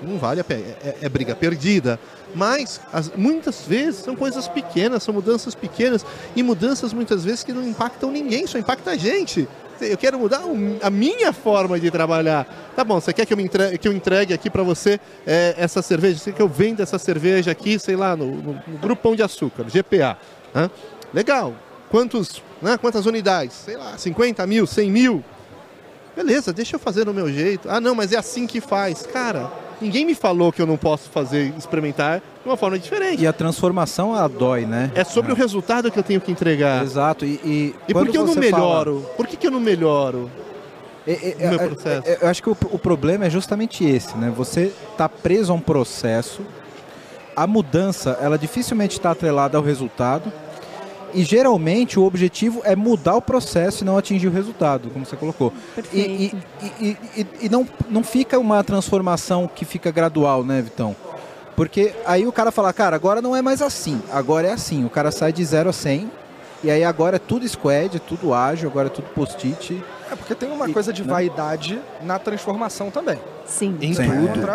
[0.00, 1.98] Não vale a pena, é, é briga perdida.
[2.34, 6.04] Mas as- muitas vezes são coisas pequenas, são mudanças pequenas
[6.36, 9.48] e mudanças muitas vezes que não impactam ninguém, só impacta a gente.
[9.80, 10.42] Eu quero mudar
[10.82, 12.72] a minha forma de trabalhar.
[12.74, 15.54] Tá bom, você quer que eu, me entre- que eu entregue aqui para você é,
[15.56, 16.18] essa cerveja?
[16.18, 19.14] Você quer que eu venda essa cerveja aqui, sei lá, no, no, no Grupo Pão
[19.16, 20.18] de Açúcar, GPA?
[20.54, 20.68] hã?
[21.14, 21.54] Legal.
[21.90, 23.54] Quantos, né, quantas unidades?
[23.56, 25.24] Sei lá, 50 mil, 100 mil?
[26.16, 27.70] Beleza, deixa eu fazer no meu jeito.
[27.70, 29.06] Ah, não, mas é assim que faz.
[29.06, 33.22] Cara, ninguém me falou que eu não posso fazer, experimentar de uma forma diferente.
[33.22, 34.90] E a transformação, ela dói, né?
[34.94, 36.82] É sobre o resultado que eu tenho que entregar.
[36.82, 37.24] Exato.
[37.24, 39.06] E, e, E por que eu não você fala- melhoro?
[39.16, 40.30] Por que, que eu não melhoro?
[41.06, 42.08] É, é, o meu é, processo?
[42.08, 44.30] é, eu acho que o, o problema é justamente esse, né?
[44.36, 46.42] Você está preso a um processo,
[47.34, 50.30] a mudança, ela dificilmente está atrelada ao resultado,
[51.14, 55.16] e geralmente o objetivo é mudar o processo e não atingir o resultado, como você
[55.16, 55.52] colocou.
[55.92, 56.34] E, e,
[56.80, 60.94] e, e- e não, não fica uma transformação que fica gradual, né, Vitão?
[61.56, 64.84] Porque aí o cara fala, cara, agora não é mais assim, agora é assim.
[64.84, 66.10] O cara sai de 0 a 100,
[66.62, 69.82] e aí agora é tudo squad, é tudo ágil, agora é tudo post-it.
[70.10, 71.12] É porque tem uma E- coisa de né?
[71.12, 73.18] vaidade na transformação também.
[73.44, 73.76] Sim.
[73.80, 74.02] Em Sim.
[74.04, 74.46] tudo.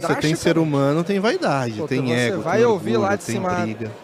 [0.00, 3.16] Você tem ser humano, tem vaidade, Pô, tem você ego, vai tem ouvir orgulho, lá
[3.16, 3.50] de cima,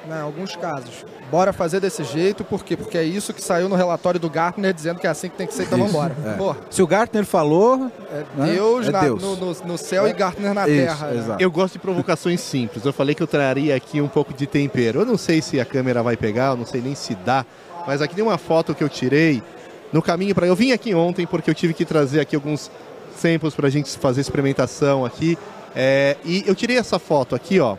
[0.07, 1.05] né, alguns casos.
[1.31, 2.77] Bora fazer desse jeito, por quê?
[2.77, 5.47] Porque é isso que saiu no relatório do Gartner dizendo que é assim que tem
[5.47, 6.15] que ser, então Isso, vambora.
[6.27, 6.33] é.
[6.35, 8.53] Porra, Se o Gartner falou, é Né?
[8.53, 9.23] Deus, É na- Deus.
[9.23, 11.07] No, no- no céu e Gartner na Isso, terra.
[11.09, 11.19] né?
[11.19, 11.43] exato.
[11.43, 12.85] Eu gosto de provocações simples.
[12.85, 15.01] Eu falei que eu traria aqui um pouco de tempero.
[15.01, 17.45] Eu não sei se a câmera vai pegar, eu não sei nem se dá,
[17.87, 19.43] mas aqui tem uma foto que eu tirei
[19.93, 20.47] no caminho para.
[20.47, 22.71] Eu vim aqui ontem porque eu tive que trazer aqui alguns
[23.17, 25.39] samples para a gente fazer experimentação aqui.
[25.75, 27.77] É, e eu tirei essa foto aqui, ó.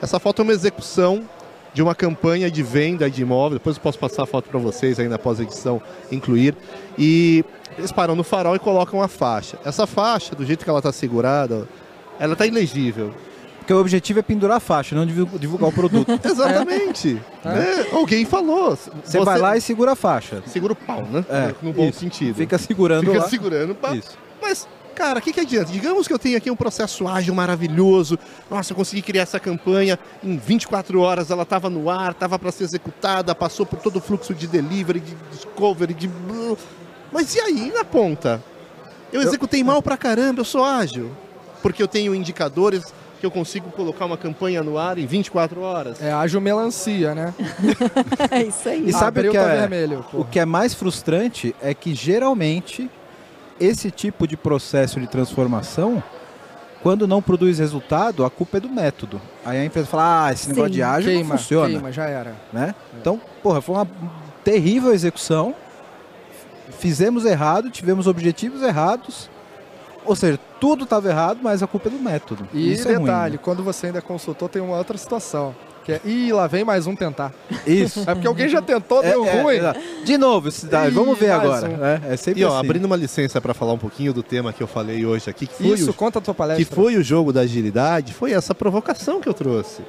[0.00, 1.24] Essa foto é uma execução
[1.72, 3.58] de uma campanha de venda de imóvel.
[3.58, 6.54] Depois eu posso passar a foto para vocês ainda após a edição incluir.
[6.98, 7.44] E
[7.76, 9.58] eles param no farol e colocam a faixa.
[9.64, 11.68] Essa faixa, do jeito que ela está segurada,
[12.18, 13.12] ela está ilegível.
[13.66, 16.08] Porque o objetivo é pendurar a faixa, não divulgar o produto.
[16.24, 17.14] Exatamente.
[17.44, 17.86] né?
[17.92, 18.78] Alguém falou.
[19.04, 20.40] Você vai lá e segura a faixa.
[20.46, 21.24] segura o pau, né?
[21.28, 21.98] É, no bom isso.
[21.98, 22.36] sentido.
[22.36, 23.28] Fica segurando Fica lá.
[23.28, 23.92] segurando o pau.
[23.92, 24.16] Isso.
[24.40, 25.72] Mas, cara, o que, que adianta?
[25.72, 28.16] Digamos que eu tenho aqui um processo ágil maravilhoso.
[28.48, 31.32] Nossa, eu consegui criar essa campanha em 24 horas.
[31.32, 35.00] Ela estava no ar, estava para ser executada, passou por todo o fluxo de delivery,
[35.00, 36.08] de discovery, de.
[37.10, 38.40] Mas e aí, na ponta?
[39.12, 41.10] Eu executei mal pra caramba, eu sou ágil.
[41.60, 46.02] Porque eu tenho indicadores que eu consigo colocar uma campanha no ar em 24 horas.
[46.02, 47.34] É ágil melancia, né?
[48.30, 48.88] É isso aí.
[48.88, 50.04] E sabe o que tá é- vermelho.
[50.10, 50.18] pô.
[50.20, 52.90] O que é mais frustrante é que geralmente
[53.58, 56.02] esse tipo de processo de transformação,
[56.82, 59.20] quando não produz resultado, a culpa é do método.
[59.44, 60.74] Aí a empresa fala, ah, esse negócio Sim.
[60.74, 61.68] de ágil queima, não funciona.
[61.70, 62.34] queima, já era.
[62.52, 62.74] né?
[63.00, 63.88] Então, porra, foi uma
[64.44, 65.54] terrível execução.
[66.78, 69.30] Fizemos errado, tivemos objetivos errados.
[70.06, 72.48] Ou seja, tudo estava errado, mas a culpa é do método.
[72.52, 73.40] E Isso é ruim, detalhe, né?
[73.42, 75.54] quando você ainda é consultor, tem uma outra situação.
[75.84, 77.32] Que é, ih, lá vem mais um tentar.
[77.64, 78.02] Isso.
[78.10, 79.56] É porque alguém já tentou, É, deu é, ruim.
[79.56, 79.80] exato.
[80.04, 81.68] De novo, cidade, Ih, vamos ver agora.
[81.68, 81.76] um.
[81.76, 82.00] né?
[82.08, 82.66] É sempre E ó, assim.
[82.66, 85.54] abrindo uma licença para falar um pouquinho do tema que eu falei hoje aqui, que
[85.54, 86.64] foi, Isso, o, conta a tua palestra.
[86.64, 89.82] que foi o jogo da agilidade, foi essa provocação que eu trouxe.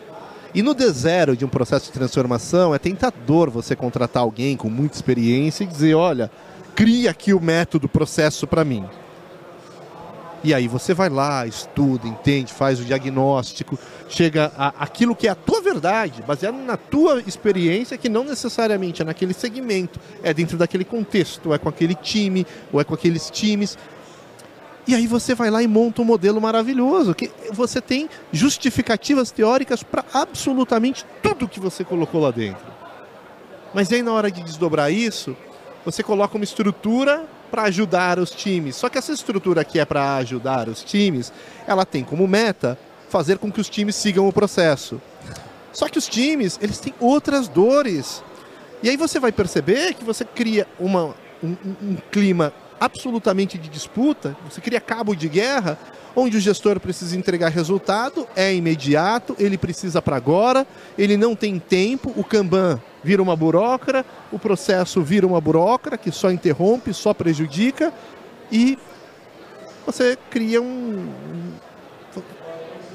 [0.54, 4.96] E no D0 de um processo de transformação, é tentador você contratar alguém com muita
[4.96, 6.30] experiência e dizer, olha,
[6.76, 8.86] cria aqui o método, processo para mim.
[10.44, 15.32] E aí você vai lá, estuda, entende, faz o diagnóstico, chega a aquilo que é
[15.32, 20.58] a tua verdade, baseado na tua experiência, que não necessariamente é naquele segmento, é dentro
[20.58, 23.78] daquele contexto, é com aquele time, ou é com aqueles times.
[24.88, 29.84] E aí você vai lá e monta um modelo maravilhoso, que você tem justificativas teóricas
[29.84, 32.66] para absolutamente tudo que você colocou lá dentro.
[33.74, 35.36] Mas aí na hora de desdobrar isso,
[35.84, 38.76] você coloca uma estrutura para ajudar os times.
[38.76, 41.32] Só que essa estrutura que é para ajudar os times,
[41.68, 42.78] ela tem como meta
[43.10, 45.02] fazer com que os times sigam o processo.
[45.72, 48.24] Só que os times, eles têm outras dores.
[48.84, 54.38] E aí você vai perceber que você cria uma, um, um- clima absolutamente de disputa,
[54.48, 55.80] você cria cabo de guerra,
[56.16, 60.66] onde o gestor precisa entregar resultado, é imediato, ele precisa para agora,
[60.98, 66.12] ele não tem tempo, o Kanban vira uma burocra, o processo vira uma burocra que
[66.12, 67.94] só interrompe, só prejudica,
[68.52, 68.78] e
[69.86, 71.08] você cria um.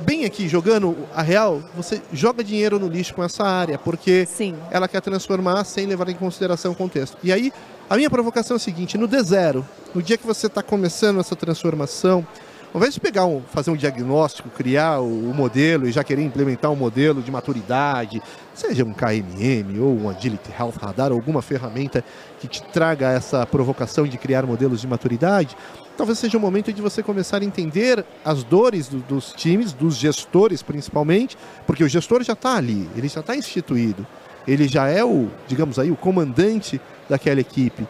[0.02, 4.54] Bem aqui, jogando a real, você joga dinheiro no lixo com essa área, porque Sim.
[4.70, 7.16] ela quer transformar sem levar em consideração o contexto.
[7.22, 7.50] E aí,
[7.88, 11.34] a minha provocação é a seguinte: no D0, no dia que você está começando essa
[11.34, 12.26] transformação,
[12.72, 16.22] ao invés de pegar um, fazer um diagnóstico, criar o, o modelo e já querer
[16.22, 18.22] implementar um modelo de maturidade,
[18.54, 22.02] seja um KMM ou um Agility Health Radar, alguma ferramenta
[22.40, 25.54] que te traga essa provocação de criar modelos de maturidade,
[25.98, 29.96] talvez seja o momento de você começar a entender as dores do- dos times, dos
[29.96, 34.06] gestores principalmente, porque o gestor já está ali, ele já está instituído,
[34.48, 37.86] ele já é o, digamos aí, o comandante daquela equipe.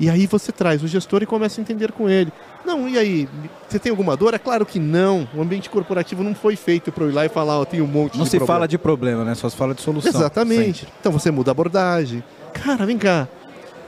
[0.00, 2.32] E aí você traz o gestor e começa a entender com ele.
[2.64, 3.28] Não, e aí,
[3.68, 4.34] você tem alguma dor?
[4.34, 5.28] É claro que não.
[5.34, 7.86] O ambiente corporativo não foi feito para eu ir lá e falar, ó, tem um
[7.86, 8.54] monte Não de se problema.
[8.58, 9.34] fala de problema, né?
[9.34, 10.10] Só se fala de solução.
[10.10, 10.80] Exatamente.
[10.80, 10.94] sempre.
[11.00, 12.22] Então você muda a abordagem.
[12.52, 13.26] Cara, vem cá.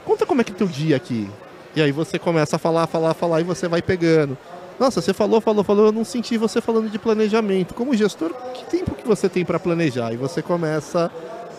[0.03, 1.29] Conta como é que é teu dia aqui.
[1.75, 4.37] E aí você começa a falar, falar, falar e você vai pegando.
[4.79, 7.73] Nossa, você falou, falou, falou, eu não senti você falando de planejamento.
[7.73, 10.11] Como gestor, que tempo que você tem para planejar?
[10.11, 11.11] E você começa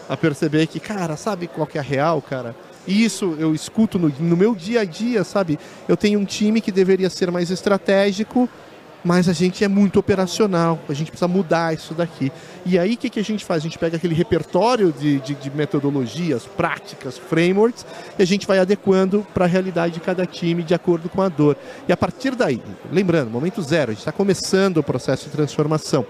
[0.09, 2.55] a perceber que, cara, sabe qual que é a real, cara?
[2.87, 5.59] E isso eu escuto no, no meu dia a dia, sabe?
[5.89, 8.49] Eu tenho um time que deveria ser mais estratégico,
[9.05, 12.31] mas a gente é muito operacional, a gente precisa mudar isso daqui.
[12.65, 13.63] E aí o que, que a gente faz?
[13.63, 17.85] A gente pega aquele repertório de, de, de metodologias, práticas, frameworks,
[18.19, 21.29] e a gente vai adequando para a realidade de cada time de acordo com a
[21.29, 21.57] dor.
[21.89, 26.07] E a partir daí, lembrando, momento zero, a gente está começando o processo de transformação.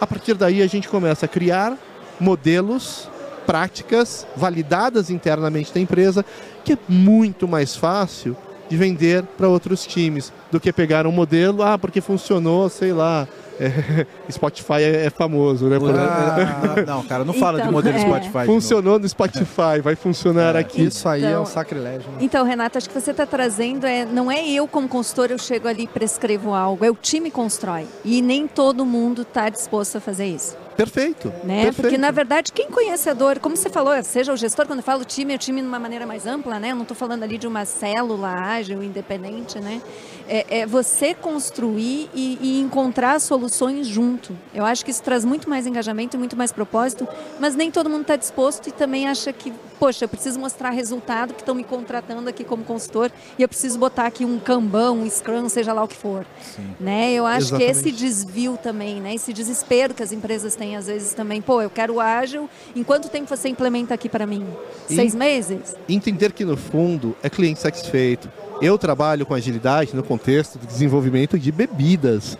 [0.00, 1.76] A partir daí a gente começa a criar
[2.18, 3.08] modelos,
[3.48, 6.22] práticas validadas internamente da empresa,
[6.62, 8.36] que é muito mais fácil
[8.68, 13.26] de vender para outros times do que pegar um modelo, ah, porque funcionou, sei lá.
[13.60, 15.78] É, Spotify é, é, famoso, né?
[15.98, 18.00] Ah, não, cara, não fala então, de modelo é.
[18.02, 18.46] Spotify.
[18.46, 20.60] Funcionou no Spotify, vai funcionar é.
[20.60, 20.84] aqui.
[20.84, 22.08] Isso aí então, é um sacrilégio.
[22.12, 22.18] Né?
[22.20, 25.66] Então, Renata, acho que você está trazendo, é, não é eu como consultor, eu chego
[25.66, 27.84] ali e prescrevo algo, é o time constrói.
[28.04, 30.56] E nem todo mundo está disposto a fazer isso.
[30.78, 31.34] Perfeito.
[31.42, 31.64] Né?
[31.64, 31.82] Perfeito.
[31.82, 34.84] Porque, na verdade, quem conhece a dor, como você falou, seja o gestor, quando eu
[34.84, 36.70] falo time, é o time de uma maneira mais ampla, né?
[36.70, 39.82] Eu não estou falando ali de uma célula ágil, independente, né?
[40.28, 44.38] É, é você construir e, e, encontrar soluções junto.
[44.54, 47.08] Eu acho que isso traz muito mais engajamento e muito mais propósito,
[47.40, 51.34] mas nem todo mundo está disposto e também acha que, poxa, eu preciso mostrar resultado
[51.34, 55.08] que estão me contratando aqui como consultor e eu preciso botar aqui um Kanban, um
[55.08, 56.26] Scrum, seja lá o que for.
[56.42, 56.74] Sim.
[56.80, 57.12] Né?
[57.12, 57.72] Eu acho Exatamente.
[57.72, 59.14] que esse desvio também, né?
[59.14, 63.08] esse desespero que as empresas têm às vezes também, pô, eu quero ágil, em quanto
[63.08, 64.46] tempo você implementa aqui para mim?
[64.86, 65.76] Seis meses?
[65.88, 68.30] Entender que no fundo é cliente satisfeito.
[68.60, 72.36] Eu trabalho com agilidade no contexto do desenvolvimento de bebidas.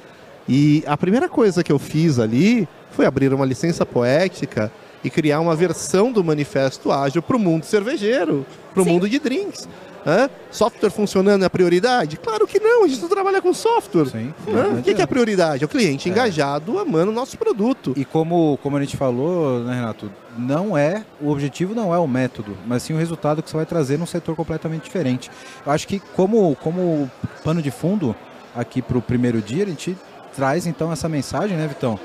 [0.48, 5.40] E a primeira coisa que eu fiz ali foi abrir uma licença poética e criar
[5.40, 9.68] uma versão do manifesto ágil para o mundo cervejeiro, para o mundo de drinks.
[10.06, 10.30] Hã?
[10.50, 12.16] Software funcionando é a prioridade?
[12.16, 14.06] Claro que não, a gente não trabalha com software.
[14.06, 14.32] Sim,
[14.78, 15.62] o que, que, é a prioridade?
[15.62, 16.12] É o cliente é.
[16.12, 17.92] engajado amando o nosso produto.
[17.96, 22.06] E como, como a gente falou, né, Renato, não é, o objetivo não é o
[22.06, 25.30] método, mas sim o resultado que você vai trazer num setor completamente diferente.
[25.66, 27.11] Eu acho que como, como
[27.44, 28.14] pano de fundo
[28.54, 29.96] aqui para o primeiro dia, a gente
[30.34, 31.98] traz então essa mensagem, né, Vitão?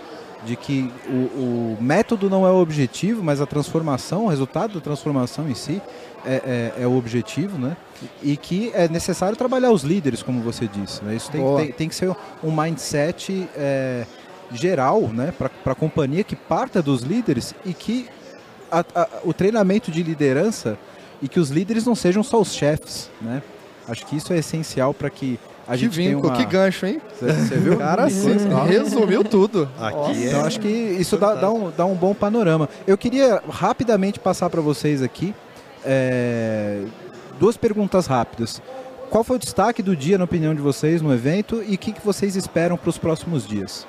[0.45, 4.81] De que o, o método não é o objetivo, mas a transformação, o resultado da
[4.81, 5.81] transformação em si
[6.25, 7.77] é, é, é, o objetivo, né?
[8.21, 11.03] E que é necessário trabalhar os líderes, como você disse.
[11.03, 11.15] Né?
[11.15, 14.05] Isso tem, tem, tem, que ser um mindset é,
[14.51, 15.33] geral, né?
[15.37, 18.07] Para a companhia que parta dos líderes e que
[18.71, 20.77] a, a, o treinamento de liderança
[21.21, 23.41] e que os líderes não sejam só os chefes, né?
[23.87, 26.35] Acho que isso é essencial para que a que gente vinco, uma...
[26.35, 27.01] que gancho, hein?
[27.19, 27.77] Você viu?
[27.77, 29.69] Cara, sim, resumiu tudo.
[29.79, 32.67] Aqui é então acho que isso dá, dá, um, dá um bom panorama.
[32.85, 35.33] Eu queria rapidamente passar para vocês aqui
[35.85, 36.81] é,
[37.39, 38.61] duas perguntas rápidas.
[39.09, 41.91] Qual foi o destaque do dia, na opinião de vocês, no evento e o que,
[41.91, 43.85] que vocês esperam para os próximos dias?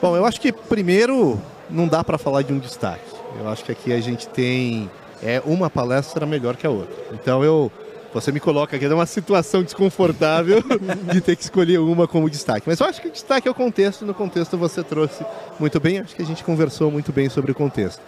[0.00, 3.04] Bom, eu acho que primeiro não dá para falar de um destaque.
[3.38, 4.90] Eu acho que aqui a gente tem
[5.22, 6.94] é uma palestra melhor que a outra.
[7.12, 7.72] Então eu
[8.20, 10.62] você me coloca aqui numa situação desconfortável
[11.12, 12.66] de ter que escolher uma como destaque.
[12.66, 14.06] Mas eu acho que o destaque é o contexto.
[14.06, 15.24] No contexto você trouxe
[15.60, 15.98] muito bem.
[15.98, 18.00] Acho que a gente conversou muito bem sobre o contexto.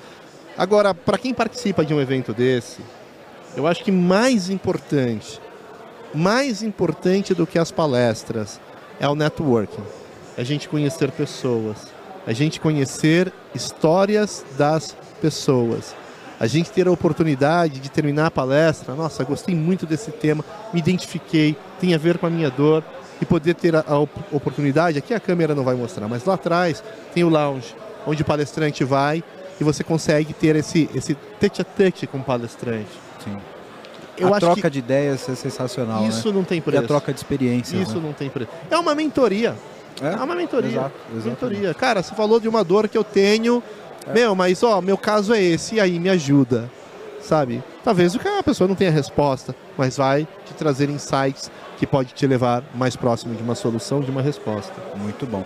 [0.57, 2.81] Agora, para quem participa de um evento desse,
[3.55, 5.40] eu acho que mais importante,
[6.14, 8.59] mais importante do que as palestras,
[8.99, 9.83] é o networking.
[10.37, 11.77] É a gente conhecer pessoas,
[12.27, 15.94] a gente conhecer histórias das pessoas.
[16.40, 20.79] A gente ter a oportunidade de terminar a palestra, nossa, gostei muito desse tema, me
[20.79, 22.85] identifiquei, tem a ver com a minha dor,
[23.20, 26.83] e poder ter a, a oportunidade, aqui a câmera não vai mostrar, mas lá atrás
[27.12, 27.74] tem o lounge,
[28.07, 29.22] onde o palestrante vai
[29.61, 32.90] e você consegue ter esse, esse tete a tete com o palestrante.
[33.24, 33.37] Sim.
[34.16, 36.07] Eu a troca de ideias é sensacional.
[36.07, 36.35] Isso né?
[36.35, 36.83] não tem preço.
[36.83, 37.77] E a troca de experiência.
[37.77, 38.03] Isso né?
[38.05, 38.51] não tem preço.
[38.70, 39.55] É uma mentoria.
[40.03, 40.70] É, é uma mentoria.
[40.70, 41.74] Exato, mentoria.
[41.74, 43.62] Cara, você falou de uma dor que eu tenho.
[44.09, 44.12] É.
[44.12, 46.71] Meu, mas ó, meu caso é esse, e aí me ajuda.
[47.21, 47.62] Sabe?
[47.85, 52.62] Talvez a pessoa não tenha resposta, mas vai te trazer insights que pode te levar
[52.75, 54.73] mais próximo de uma solução, de uma resposta.
[54.97, 55.44] Muito bom.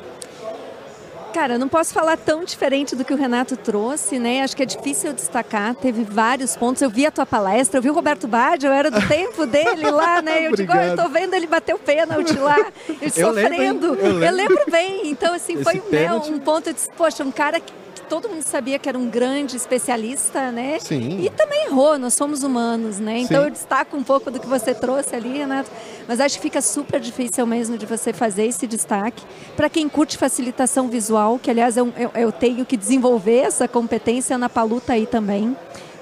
[1.32, 4.42] Cara, não posso falar tão diferente do que o Renato trouxe, né?
[4.42, 5.74] Acho que é difícil destacar.
[5.74, 6.82] Teve vários pontos.
[6.82, 9.90] Eu vi a tua palestra, eu vi o Roberto Baggio, eu era do tempo dele
[9.90, 10.46] lá, né?
[10.46, 12.58] Eu digo, oh, eu tô vendo ele bater o pênalti lá,
[13.00, 13.92] ele sofrendo.
[13.92, 14.24] Lembro, eu, lembro.
[14.24, 14.64] eu, lembro.
[14.70, 15.10] bem.
[15.10, 17.72] Então, assim, Esse foi né, um ponto de, poxa, um cara que
[18.12, 20.78] todo mundo sabia que era um grande especialista, né?
[20.78, 21.24] Sim.
[21.24, 23.20] E também errou, nós somos humanos, né?
[23.20, 23.46] Então Sim.
[23.46, 25.70] eu destaco um pouco do que você trouxe ali, Renato.
[26.06, 29.24] Mas acho que fica super difícil mesmo de você fazer esse destaque.
[29.56, 34.36] Para quem curte facilitação visual, que aliás eu, eu, eu tenho que desenvolver essa competência
[34.36, 35.56] na Paluta aí também.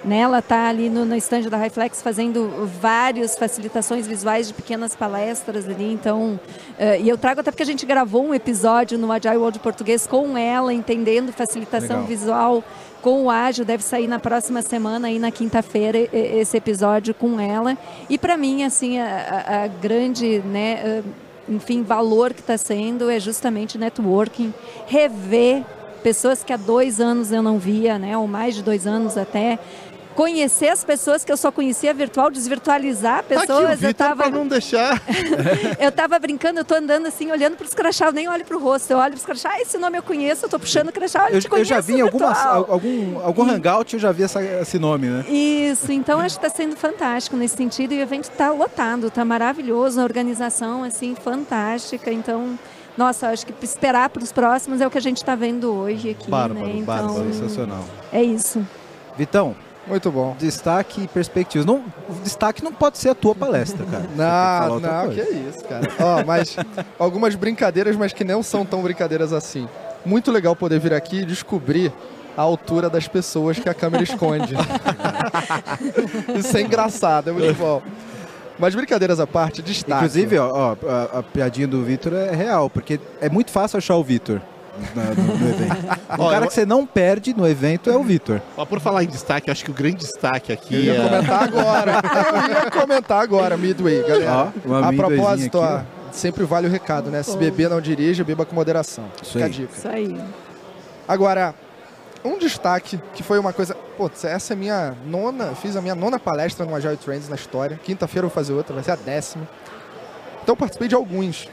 [0.05, 0.19] Né?
[0.21, 5.69] Ela está ali no, no stand da Reflex fazendo várias facilitações visuais de pequenas palestras
[5.69, 5.93] ali.
[5.93, 6.41] Então,
[6.79, 10.07] uh, e eu trago até porque a gente gravou um episódio no Agile World Português
[10.07, 12.07] com ela, entendendo facilitação Legal.
[12.07, 12.65] visual
[13.03, 17.77] com o ágil, deve sair na próxima semana, aí na quinta-feira, esse episódio com ela.
[18.09, 21.03] E para mim, assim, a, a grande, né,
[21.49, 24.53] enfim, valor que está sendo é justamente networking,
[24.87, 25.65] rever
[26.03, 29.59] pessoas que há dois anos eu não via, né, ou mais de dois anos até,
[30.15, 33.73] conhecer as pessoas que eu só conhecia virtual, desvirtualizar pessoas.
[33.73, 35.01] Aqui, eu tava não deixar.
[35.79, 38.57] eu tava brincando, eu tô andando assim, olhando para os crachá, eu nem olho para
[38.57, 40.89] o rosto, eu olho para os crachá, ah, esse nome eu conheço, eu tô puxando
[40.89, 43.51] o crachá, eu, eu, eu já vi em alguma, algum, algum e...
[43.51, 45.25] hangout, eu já vi essa, esse nome, né?
[45.29, 49.25] Isso, então acho que está sendo fantástico nesse sentido e o evento está lotado, está
[49.25, 52.59] maravilhoso, a organização assim fantástica, então
[52.97, 56.11] nossa, acho que esperar para os próximos é o que a gente está vendo hoje
[56.11, 56.31] aqui.
[56.31, 56.73] Bárbaro, né?
[56.75, 57.85] então, bárbaro, sensacional.
[58.13, 58.67] É isso.
[59.17, 59.55] Vitão,
[59.87, 60.37] muito bom.
[60.39, 61.67] Destaque e perspectivas.
[61.67, 64.05] Não, o destaque não pode ser a tua palestra, cara.
[64.17, 65.89] não, que não, que é isso, cara.
[65.99, 66.57] Ó, mas
[66.99, 69.69] algumas brincadeiras, mas que não são tão brincadeiras assim.
[70.05, 71.93] Muito legal poder vir aqui e descobrir
[72.37, 74.55] a altura das pessoas que a câmera esconde.
[76.39, 77.83] isso é engraçado, é muito bom.
[78.59, 80.05] Mas brincadeiras à parte, destaque.
[80.05, 83.97] Inclusive, ó, ó a, a, piadinha do Vitor é real, porque é muito fácil achar
[83.97, 84.41] o Vitor
[84.95, 86.01] no, no evento.
[86.19, 88.41] O cara que você não perde no evento é o Vitor.
[88.69, 91.09] Por falar em destaque, acho que o grande destaque aqui eu ia é...
[91.09, 91.93] comentar agora.
[92.43, 94.53] Eu ia comentar agora, Midway, galera.
[94.69, 97.23] Ó, a propósito, aqui, ó, sempre vale o recado, né?
[97.23, 99.05] Se beber não dirija, beba com moderação.
[99.23, 99.51] Isso Fica aí.
[99.51, 99.73] a dica.
[99.77, 100.21] Isso aí.
[101.07, 101.55] Agora,
[102.25, 103.75] um destaque que foi uma coisa.
[103.97, 105.55] Putz, essa é minha nona.
[105.55, 107.79] Fiz a minha nona palestra no Agile Trends na história.
[107.83, 109.49] Quinta-feira eu vou fazer outra, vai ser a décima.
[110.43, 111.49] Então participei de alguns.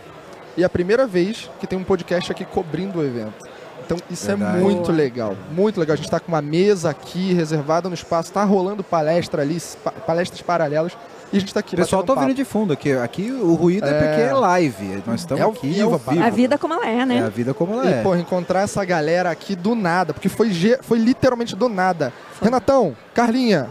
[0.58, 3.48] E é a primeira vez que tem um podcast aqui cobrindo o evento.
[3.86, 4.58] Então isso é Verdade.
[4.58, 5.94] é muito legal, muito legal.
[5.94, 9.62] A gente está com uma mesa aqui reservada no espaço, está rolando palestra ali,
[10.06, 10.98] palestras paralelas.
[11.32, 11.76] E a gente está aqui.
[11.76, 12.92] O pessoal está ouvindo de fundo aqui.
[12.94, 15.04] Aqui o ruído é, é porque é live.
[15.06, 15.68] Nós estamos é aqui.
[15.70, 16.24] Vivo, vivo.
[16.24, 17.18] A vida como ela é, né?
[17.18, 18.00] É a vida como ela e, é.
[18.00, 20.50] E, pô, encontrar essa galera aqui do nada, porque foi,
[20.82, 22.12] foi literalmente do nada.
[22.34, 22.48] Foi.
[22.48, 23.68] Renatão, Carlinha,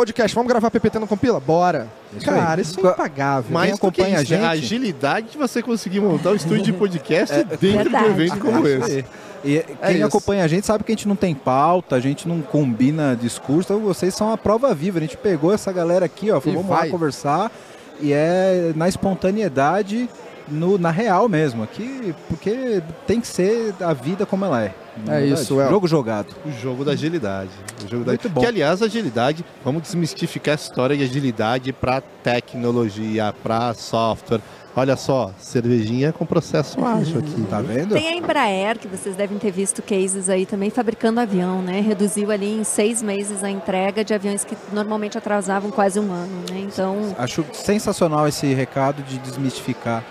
[0.00, 1.38] podcast, vamos gravar PPT no Compila?
[1.38, 1.86] Bora.
[2.16, 2.62] Isso Cara, aí.
[2.62, 3.50] isso é impagável.
[3.50, 4.42] Mas acompanha a gente.
[4.42, 8.04] A agilidade de você conseguir montar um estúdio de podcast é, dentro verdade.
[8.04, 9.04] de um evento como é esse.
[9.44, 12.26] E é quem acompanha a gente sabe que a gente não tem pauta, a gente
[12.26, 14.98] não combina discurso, então vocês são a prova viva.
[14.98, 16.86] A gente pegou essa galera aqui, ó, falou, vamos vai.
[16.86, 17.52] lá conversar.
[18.00, 20.08] E é na espontaneidade,
[20.48, 21.62] no, na real mesmo.
[21.62, 24.72] Aqui, porque tem que ser a vida como ela é.
[25.08, 25.68] É isso, é.
[25.68, 26.34] Jogo jogado.
[26.44, 27.50] O jogo da agilidade.
[27.84, 28.34] O jogo Muito da...
[28.34, 28.40] bom.
[28.40, 34.40] Que, aliás, agilidade, vamos desmistificar essa história de agilidade para tecnologia, para software.
[34.76, 37.94] Olha só, cervejinha com processo ágil aqui, tá vendo?
[37.94, 41.80] Tem a Embraer, que vocês devem ter visto cases aí também, fabricando avião, né?
[41.80, 46.44] Reduziu ali em seis meses a entrega de aviões que normalmente atrasavam quase um ano,
[46.48, 46.60] né?
[46.60, 47.14] Então...
[47.18, 50.04] Acho sensacional esse recado de desmistificar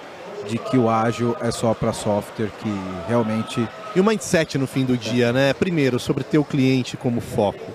[0.47, 2.69] de que o ágil é só para software, que
[3.07, 3.67] realmente.
[3.95, 5.51] E o mindset no fim do dia, né?
[5.53, 7.71] Primeiro, sobre ter o cliente como foco.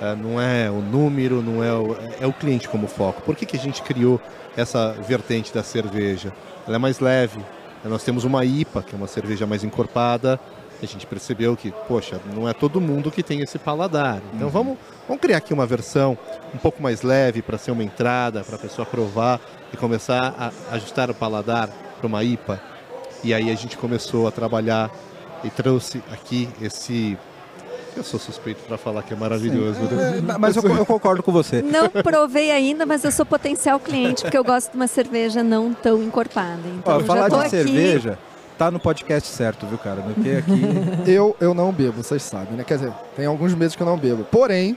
[0.00, 3.22] É, não é o número, não é o, é o cliente como foco.
[3.22, 4.20] Por que, que a gente criou
[4.56, 6.32] essa vertente da cerveja?
[6.66, 7.40] Ela é mais leve.
[7.84, 10.38] Nós temos uma IPA, que é uma cerveja mais encorpada.
[10.80, 14.20] A gente percebeu que, poxa, não é todo mundo que tem esse paladar.
[14.34, 14.52] Então uhum.
[14.52, 16.16] vamos, vamos criar aqui uma versão
[16.54, 19.40] um pouco mais leve para ser uma entrada, para a pessoa provar
[19.72, 22.60] e começar a ajustar o paladar para uma IPA.
[23.24, 24.90] E aí a gente começou a trabalhar
[25.46, 27.16] e trouxe aqui esse
[27.96, 29.80] eu sou suspeito para falar que é maravilhoso.
[29.80, 30.18] Né?
[30.18, 31.62] É, mas eu, eu, concordo com você.
[31.62, 35.72] Não provei ainda, mas eu sou potencial cliente, porque eu gosto de uma cerveja não
[35.72, 36.60] tão encorpada.
[36.78, 37.48] Então, Ó, falar de aqui...
[37.48, 38.18] cerveja,
[38.58, 40.02] tá no podcast certo, viu, cara?
[40.02, 40.60] Porque aqui.
[41.10, 42.64] eu, eu não bebo, vocês sabem, né?
[42.64, 44.24] Quer dizer, tem alguns meses que eu não bebo.
[44.24, 44.76] Porém,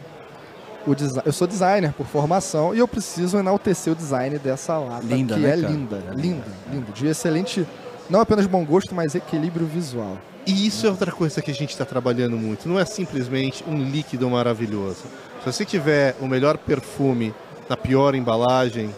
[0.87, 5.35] o eu sou designer por formação e eu preciso enaltecer o design dessa lata, linda,
[5.35, 7.67] que né, é linda, é linda, linda, de excelente,
[8.09, 10.17] não apenas bom gosto, mas equilíbrio visual.
[10.45, 12.67] E isso é outra coisa que a gente está trabalhando muito.
[12.67, 15.03] Não é simplesmente um líquido maravilhoso.
[15.39, 17.33] Se você tiver o melhor perfume
[17.69, 18.89] na pior embalagem,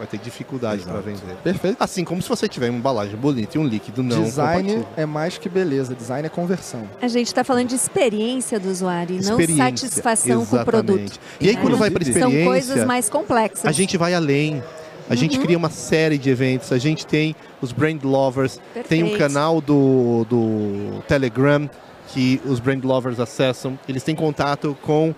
[0.00, 1.36] vai ter dificuldade para vender.
[1.44, 1.76] Perfeito.
[1.78, 5.36] Assim como se você tiver uma embalagem bonita e um líquido não Design é mais
[5.36, 6.88] que beleza, design é conversão.
[7.02, 10.48] A gente está falando de experiência do usuário e não satisfação exatamente.
[10.48, 11.20] com o produto.
[11.38, 12.38] E aí quando vai para experiência...
[12.38, 13.66] São coisas mais complexas.
[13.66, 14.62] A gente vai além.
[15.08, 15.42] A gente uhum.
[15.42, 16.72] cria uma série de eventos.
[16.72, 18.88] A gente tem os Brand Lovers, Perfeito.
[18.88, 21.68] tem um canal do, do Telegram
[22.08, 23.78] que os Brand Lovers acessam.
[23.88, 25.14] Eles têm contato com,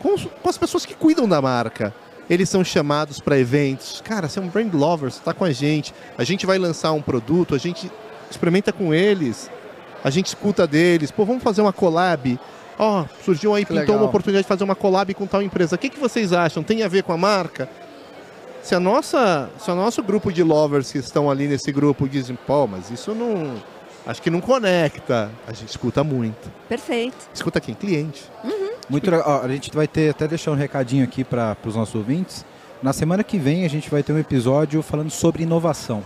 [0.00, 1.94] com, com as pessoas que cuidam da marca.
[2.28, 4.00] Eles são chamados para eventos.
[4.02, 5.92] Cara, você é um brand lover, você está com a gente.
[6.16, 7.90] A gente vai lançar um produto, a gente
[8.30, 9.50] experimenta com eles,
[10.02, 11.10] a gente escuta deles.
[11.10, 12.38] Pô, vamos fazer uma collab.
[12.78, 14.08] Ó, surgiu aí, Que pintou uma legal.
[14.08, 15.76] oportunidade de fazer uma collab com tal empresa.
[15.76, 16.62] O que, que vocês acham?
[16.62, 17.68] Tem a ver com a marca?
[18.64, 22.34] Se a nossa, se o nosso grupo de lovers que estão ali nesse grupo dizem,
[22.46, 23.62] pô, mas isso não,
[24.06, 25.30] acho que não conecta.
[25.46, 26.50] A gente escuta muito.
[26.66, 27.28] Perfeito.
[27.34, 27.74] Escuta quem?
[27.74, 28.24] Cliente.
[28.88, 29.42] Muito legal.
[29.42, 32.42] Ó, a gente vai ter, até deixar um recadinho aqui para os nossos ouvintes.
[32.82, 36.02] Na semana que vem a gente vai ter um episódio falando sobre inovação.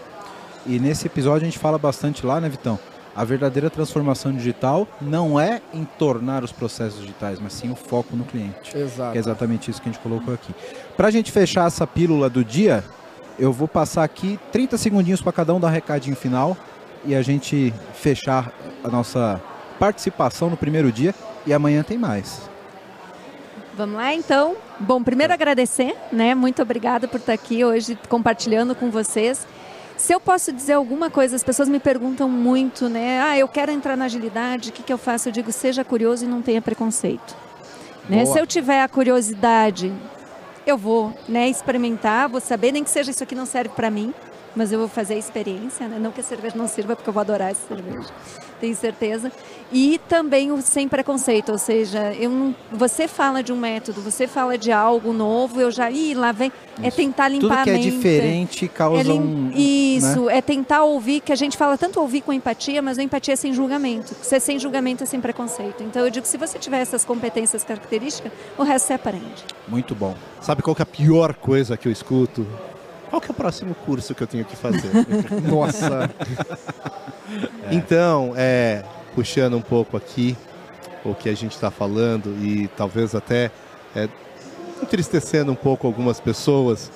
[0.66, 2.76] E nesse episódio a gente fala bastante lá, né, Vitão?
[3.18, 8.14] A verdadeira transformação digital não é em tornar os processos digitais, mas sim o foco
[8.14, 8.78] no cliente.
[8.78, 9.10] Exato.
[9.10, 10.54] Que é exatamente isso que a gente colocou aqui.
[10.96, 12.84] Para a gente fechar essa pílula do dia,
[13.36, 16.56] eu vou passar aqui 30 segundinhos para cada um dar um recadinho final
[17.04, 18.52] e a gente fechar
[18.84, 19.42] a nossa
[19.80, 21.12] participação no primeiro dia.
[21.44, 22.48] E amanhã tem mais.
[23.76, 24.54] Vamos lá, então.
[24.78, 26.36] Bom, primeiro agradecer, né?
[26.36, 29.44] Muito obrigada por estar aqui hoje compartilhando com vocês.
[29.98, 33.20] Se eu posso dizer alguma coisa, as pessoas me perguntam muito, né?
[33.20, 35.28] Ah, eu quero entrar na agilidade, o que, que eu faço?
[35.28, 37.36] Eu digo, seja curioso e não tenha preconceito.
[38.08, 38.24] Né?
[38.24, 39.92] Se eu tiver a curiosidade,
[40.64, 44.14] eu vou né, experimentar, vou saber, nem que seja isso aqui não serve para mim,
[44.56, 45.98] mas eu vou fazer a experiência, né?
[46.00, 48.08] Não que a cerveja não sirva, porque eu vou adorar essa cerveja,
[48.60, 49.30] tenho certeza.
[49.72, 54.26] E também o sem preconceito, ou seja, eu não- você fala de um método, você
[54.26, 56.50] fala de algo novo, eu já, ih, lá vem,
[56.82, 57.90] é tentar limpar Tudo que a é mente.
[57.90, 59.52] diferente causa É lim- um.
[59.54, 60.38] Isso, né?
[60.38, 63.36] é tentar ouvir, que a gente fala tanto ouvir com empatia, mas a empatia é
[63.36, 64.14] sem julgamento.
[64.22, 65.82] Ser sem julgamento é sem preconceito.
[65.82, 69.44] Então eu digo, se você tiver essas competências características, o resto você aprende.
[69.66, 70.14] Muito bom.
[70.40, 72.46] Sabe qual é a pior coisa que eu escuto?
[73.10, 74.90] Qual que é o próximo curso que eu tenho que fazer?
[75.48, 76.10] Nossa.
[77.70, 78.82] Então, é,
[79.14, 80.34] puxando um pouco aqui
[81.04, 83.50] o que a gente está falando e talvez até
[83.94, 84.08] é,
[84.82, 86.90] entristecendo um pouco algumas pessoas,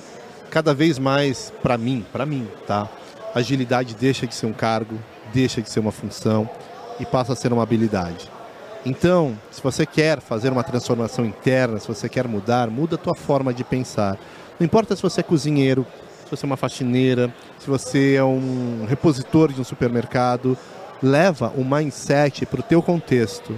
[0.50, 2.88] cada vez mais para mim, para mim, tá?
[3.34, 4.98] Agilidade deixa de ser um cargo,
[5.32, 6.48] deixa de ser uma função
[6.98, 8.30] e passa a ser uma habilidade.
[8.84, 13.14] Então, se você quer fazer uma transformação interna, se você quer mudar, muda a tua
[13.14, 14.18] forma de pensar.
[14.58, 15.86] Não importa se você é cozinheiro,
[16.36, 20.56] você é uma faxineira, se você é um repositor de um supermercado,
[21.02, 23.54] leva o mindset para o teu contexto.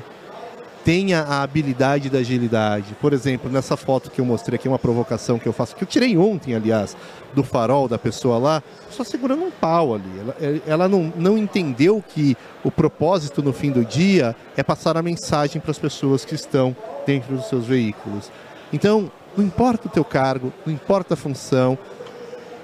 [0.84, 2.94] Tenha a habilidade da agilidade.
[3.00, 5.88] Por exemplo, nessa foto que eu mostrei aqui, uma provocação que eu faço, que eu
[5.88, 6.94] tirei ontem, aliás,
[7.32, 10.10] do farol da pessoa lá, só segurando um pau ali.
[10.18, 15.02] Ela, ela não, não entendeu que o propósito no fim do dia é passar a
[15.02, 18.30] mensagem para as pessoas que estão dentro dos seus veículos.
[18.72, 21.78] Então, não importa o teu cargo, não importa a função,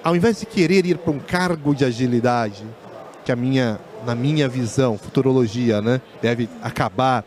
[0.03, 2.65] ao invés de querer ir para um cargo de agilidade,
[3.25, 7.25] que a minha, na minha visão, futurologia, né, deve acabar,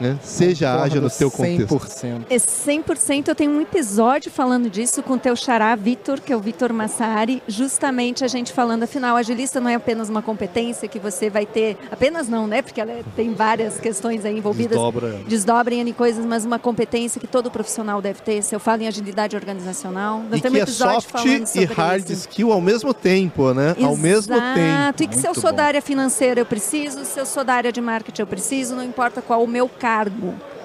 [0.00, 1.76] né, seja ágil no teu contexto.
[1.78, 2.22] 100%.
[2.30, 3.28] É 100%.
[3.28, 6.72] Eu tenho um episódio falando disso com o teu xará, Vitor, que é o Vitor
[6.72, 11.46] Massari, justamente a gente falando, afinal, agilista não é apenas uma competência que você vai
[11.46, 12.62] ter, apenas não, né?
[12.62, 14.70] Porque ela é- tem várias questões aí envolvidas.
[14.78, 15.20] Desdobra.
[15.26, 18.42] Desdobrem em coisas, mas uma competência que todo profissional deve ter.
[18.42, 21.42] Se eu falo em agilidade organizacional, nós E temos que um é episódio soft falando
[21.42, 22.12] e sobre hard isso.
[22.28, 23.74] skill ao mesmo tempo, né?
[23.82, 24.54] Ao mesmo Exato.
[24.54, 25.02] tempo.
[25.02, 25.56] E que se eu sou bom.
[25.56, 27.04] da área financeira, eu preciso.
[27.04, 28.74] Se eu sou da área de marketing, eu preciso.
[28.74, 29.89] Não importa qual o meu cargo.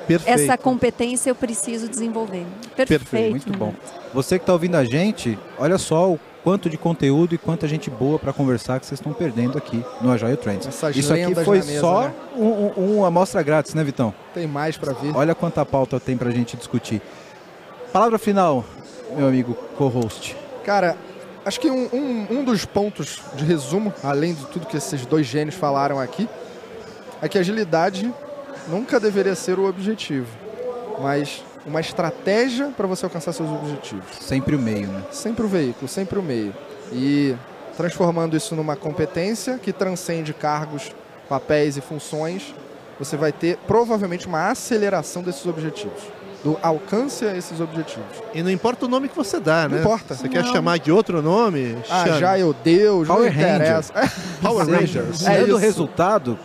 [0.07, 0.39] Perfeito.
[0.41, 2.45] Essa competência eu preciso desenvolver.
[2.76, 3.01] Perfeito.
[3.05, 3.57] Perfeito, Muito né?
[3.57, 3.73] bom.
[4.13, 7.89] Você que está ouvindo a gente, olha só o quanto de conteúdo e quanta gente
[7.89, 10.67] boa para conversar que vocês estão perdendo aqui no Agile Trends.
[10.67, 12.13] Essas Isso aqui foi mesa, só né?
[12.36, 12.45] um,
[12.78, 14.13] um- uma amostra grátis, né, Vitão?
[14.32, 15.15] Tem mais para vir.
[15.15, 17.01] Olha quanta pauta tem para a gente discutir.
[17.91, 18.63] Palavra final,
[19.17, 20.38] meu amigo co-host.
[20.63, 20.95] Cara,
[21.43, 25.26] acho que um, um, um dos pontos de resumo, além de tudo que esses dois
[25.26, 26.30] gênios falaram aqui,
[27.23, 28.13] é que agilidade
[28.68, 30.28] nunca deveria ser o objetivo,
[31.01, 34.05] mas uma estratégia para você alcançar seus objetivos.
[34.22, 35.03] Sempre o meio, né?
[35.11, 36.53] Sempre o veículo, sempre o meio.
[36.91, 37.36] E
[37.76, 40.91] transformando isso numa competência que transcende cargos,
[41.28, 42.53] papéis e funções,
[42.99, 46.01] você vai ter provavelmente uma aceleração desses objetivos,
[46.43, 48.22] do alcance a esses objetivos.
[48.34, 49.82] E não importa o nome que você dá, Não né?
[49.82, 50.13] importa.
[50.13, 50.53] Você quer Não.
[50.53, 51.76] chamar de outro nome?
[51.89, 52.20] Ah, chame.
[52.20, 53.91] já eu Deus, não Power interessa.
[54.41, 55.18] Power Seja, Rangers.
[55.20, 56.38] se é do resultado,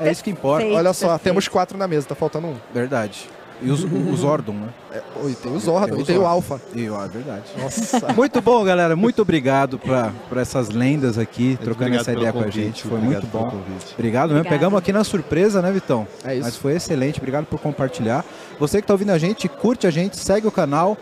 [0.00, 0.58] é isso que importa.
[0.58, 0.78] Perfeito.
[0.78, 1.22] Olha só, perfeito.
[1.24, 2.56] temos quatro na mesa, tá faltando um.
[2.72, 3.28] Verdade.
[3.60, 4.68] E os, os Zordon, né?
[4.92, 6.26] É, e tem o Zordon, Tem o e tem o.
[6.26, 6.60] Alpha.
[6.74, 7.42] E, ó, é verdade.
[7.60, 8.06] Nossa.
[8.14, 8.94] Muito bom, galera.
[8.94, 9.80] Muito obrigado
[10.28, 12.84] por essas lendas aqui, trocando essa ideia com a gente.
[12.84, 13.50] Foi muito bom.
[13.50, 13.94] convite.
[13.94, 14.48] Obrigado mesmo.
[14.48, 16.06] Pegamos aqui na surpresa, né, Vitão?
[16.24, 16.44] É isso.
[16.44, 17.18] Mas foi excelente.
[17.18, 18.24] Obrigado por compartilhar.
[18.60, 20.96] Você que está ouvindo a gente, curte a gente, segue o canal,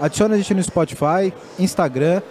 [0.00, 2.22] adiciona a gente no Spotify, Instagram.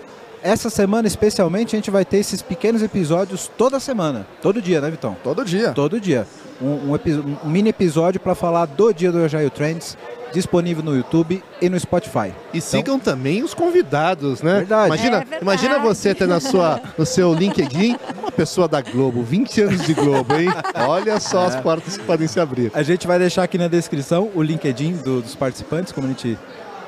[0.45, 4.27] Essa semana, especialmente, a gente vai ter esses pequenos episódios toda semana.
[4.43, 5.17] Todo dia, né, Vitão?
[5.23, 5.71] Todo dia.
[5.71, 6.27] Todo dia.
[6.61, 6.99] Um, um
[7.43, 9.97] um mini episódio para falar do dia do Agile Trends,
[10.31, 12.31] disponível no YouTube e no Spotify.
[12.53, 14.57] E sigam também os convidados, né?
[14.59, 14.85] Verdade.
[14.87, 15.41] Imagina, É verdade.
[15.41, 19.95] imagina você ter na sua, no seu LinkedIn uma pessoa da Globo, 20 anos de
[19.95, 20.49] Globo, hein?
[20.87, 22.71] Olha só as portas que podem se abrir.
[22.75, 26.37] A gente vai deixar aqui na descrição o LinkedIn do- dos participantes, como a gente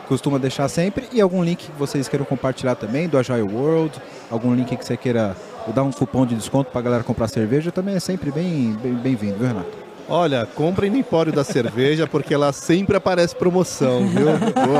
[0.08, 3.99] costuma deixar sempre, e algum link que vocês queiram compartilhar também do Agile World,
[4.32, 5.36] algum link que você queira
[5.74, 9.38] dar um cupom de desconto para galera comprar cerveja, também é sempre bem bem- bem-vindo,
[9.38, 9.86] viu, Renato?
[10.10, 14.28] Olha, comprem no Empório da Cerveja, porque lá sempre aparece promoção, viu?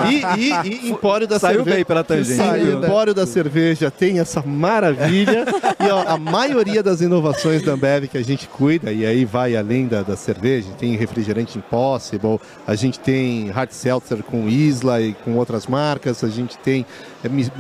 [0.09, 1.75] E, e, e Empório da Saiu Cerveja.
[1.75, 2.38] bem pela tangente.
[2.38, 2.88] Saiu, né?
[2.88, 5.45] Empório da Cerveja tem essa maravilha.
[5.86, 9.55] e ó, a maioria das inovações da Ambev que a gente cuida, e aí vai
[9.55, 15.13] além da, da cerveja, tem refrigerante Impossible, a gente tem hard seltzer com Isla e
[15.13, 16.86] com outras marcas, a gente tem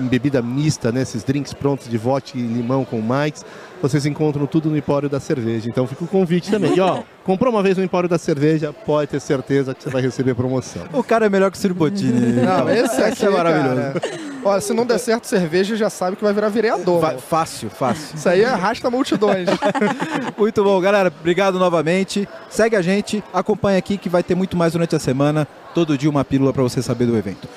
[0.09, 3.45] bebida mista, né, esses drinks prontos de vodka e limão com mais.
[3.81, 5.69] Vocês encontram tudo no Empório da Cerveja.
[5.69, 6.75] Então fica o convite também.
[6.75, 10.01] E ó, comprou uma vez no Empório da Cerveja, pode ter certeza que você vai
[10.01, 10.83] receber promoção.
[10.93, 12.33] O cara é melhor que o Ciro Bottini.
[12.41, 13.99] Não, esse aqui é maravilhoso.
[13.99, 17.19] cara, Olha, se não der certo cerveja, já sabe que vai virar vereador.
[17.19, 18.15] Fácil, fácil.
[18.15, 19.47] Isso aí arrasta multidões.
[20.37, 21.11] Muito bom, galera.
[21.19, 22.27] Obrigado novamente.
[22.49, 25.45] Segue a gente, acompanha aqui que vai ter muito mais durante a semana.
[25.73, 27.47] Todo dia uma pílula para você saber do evento.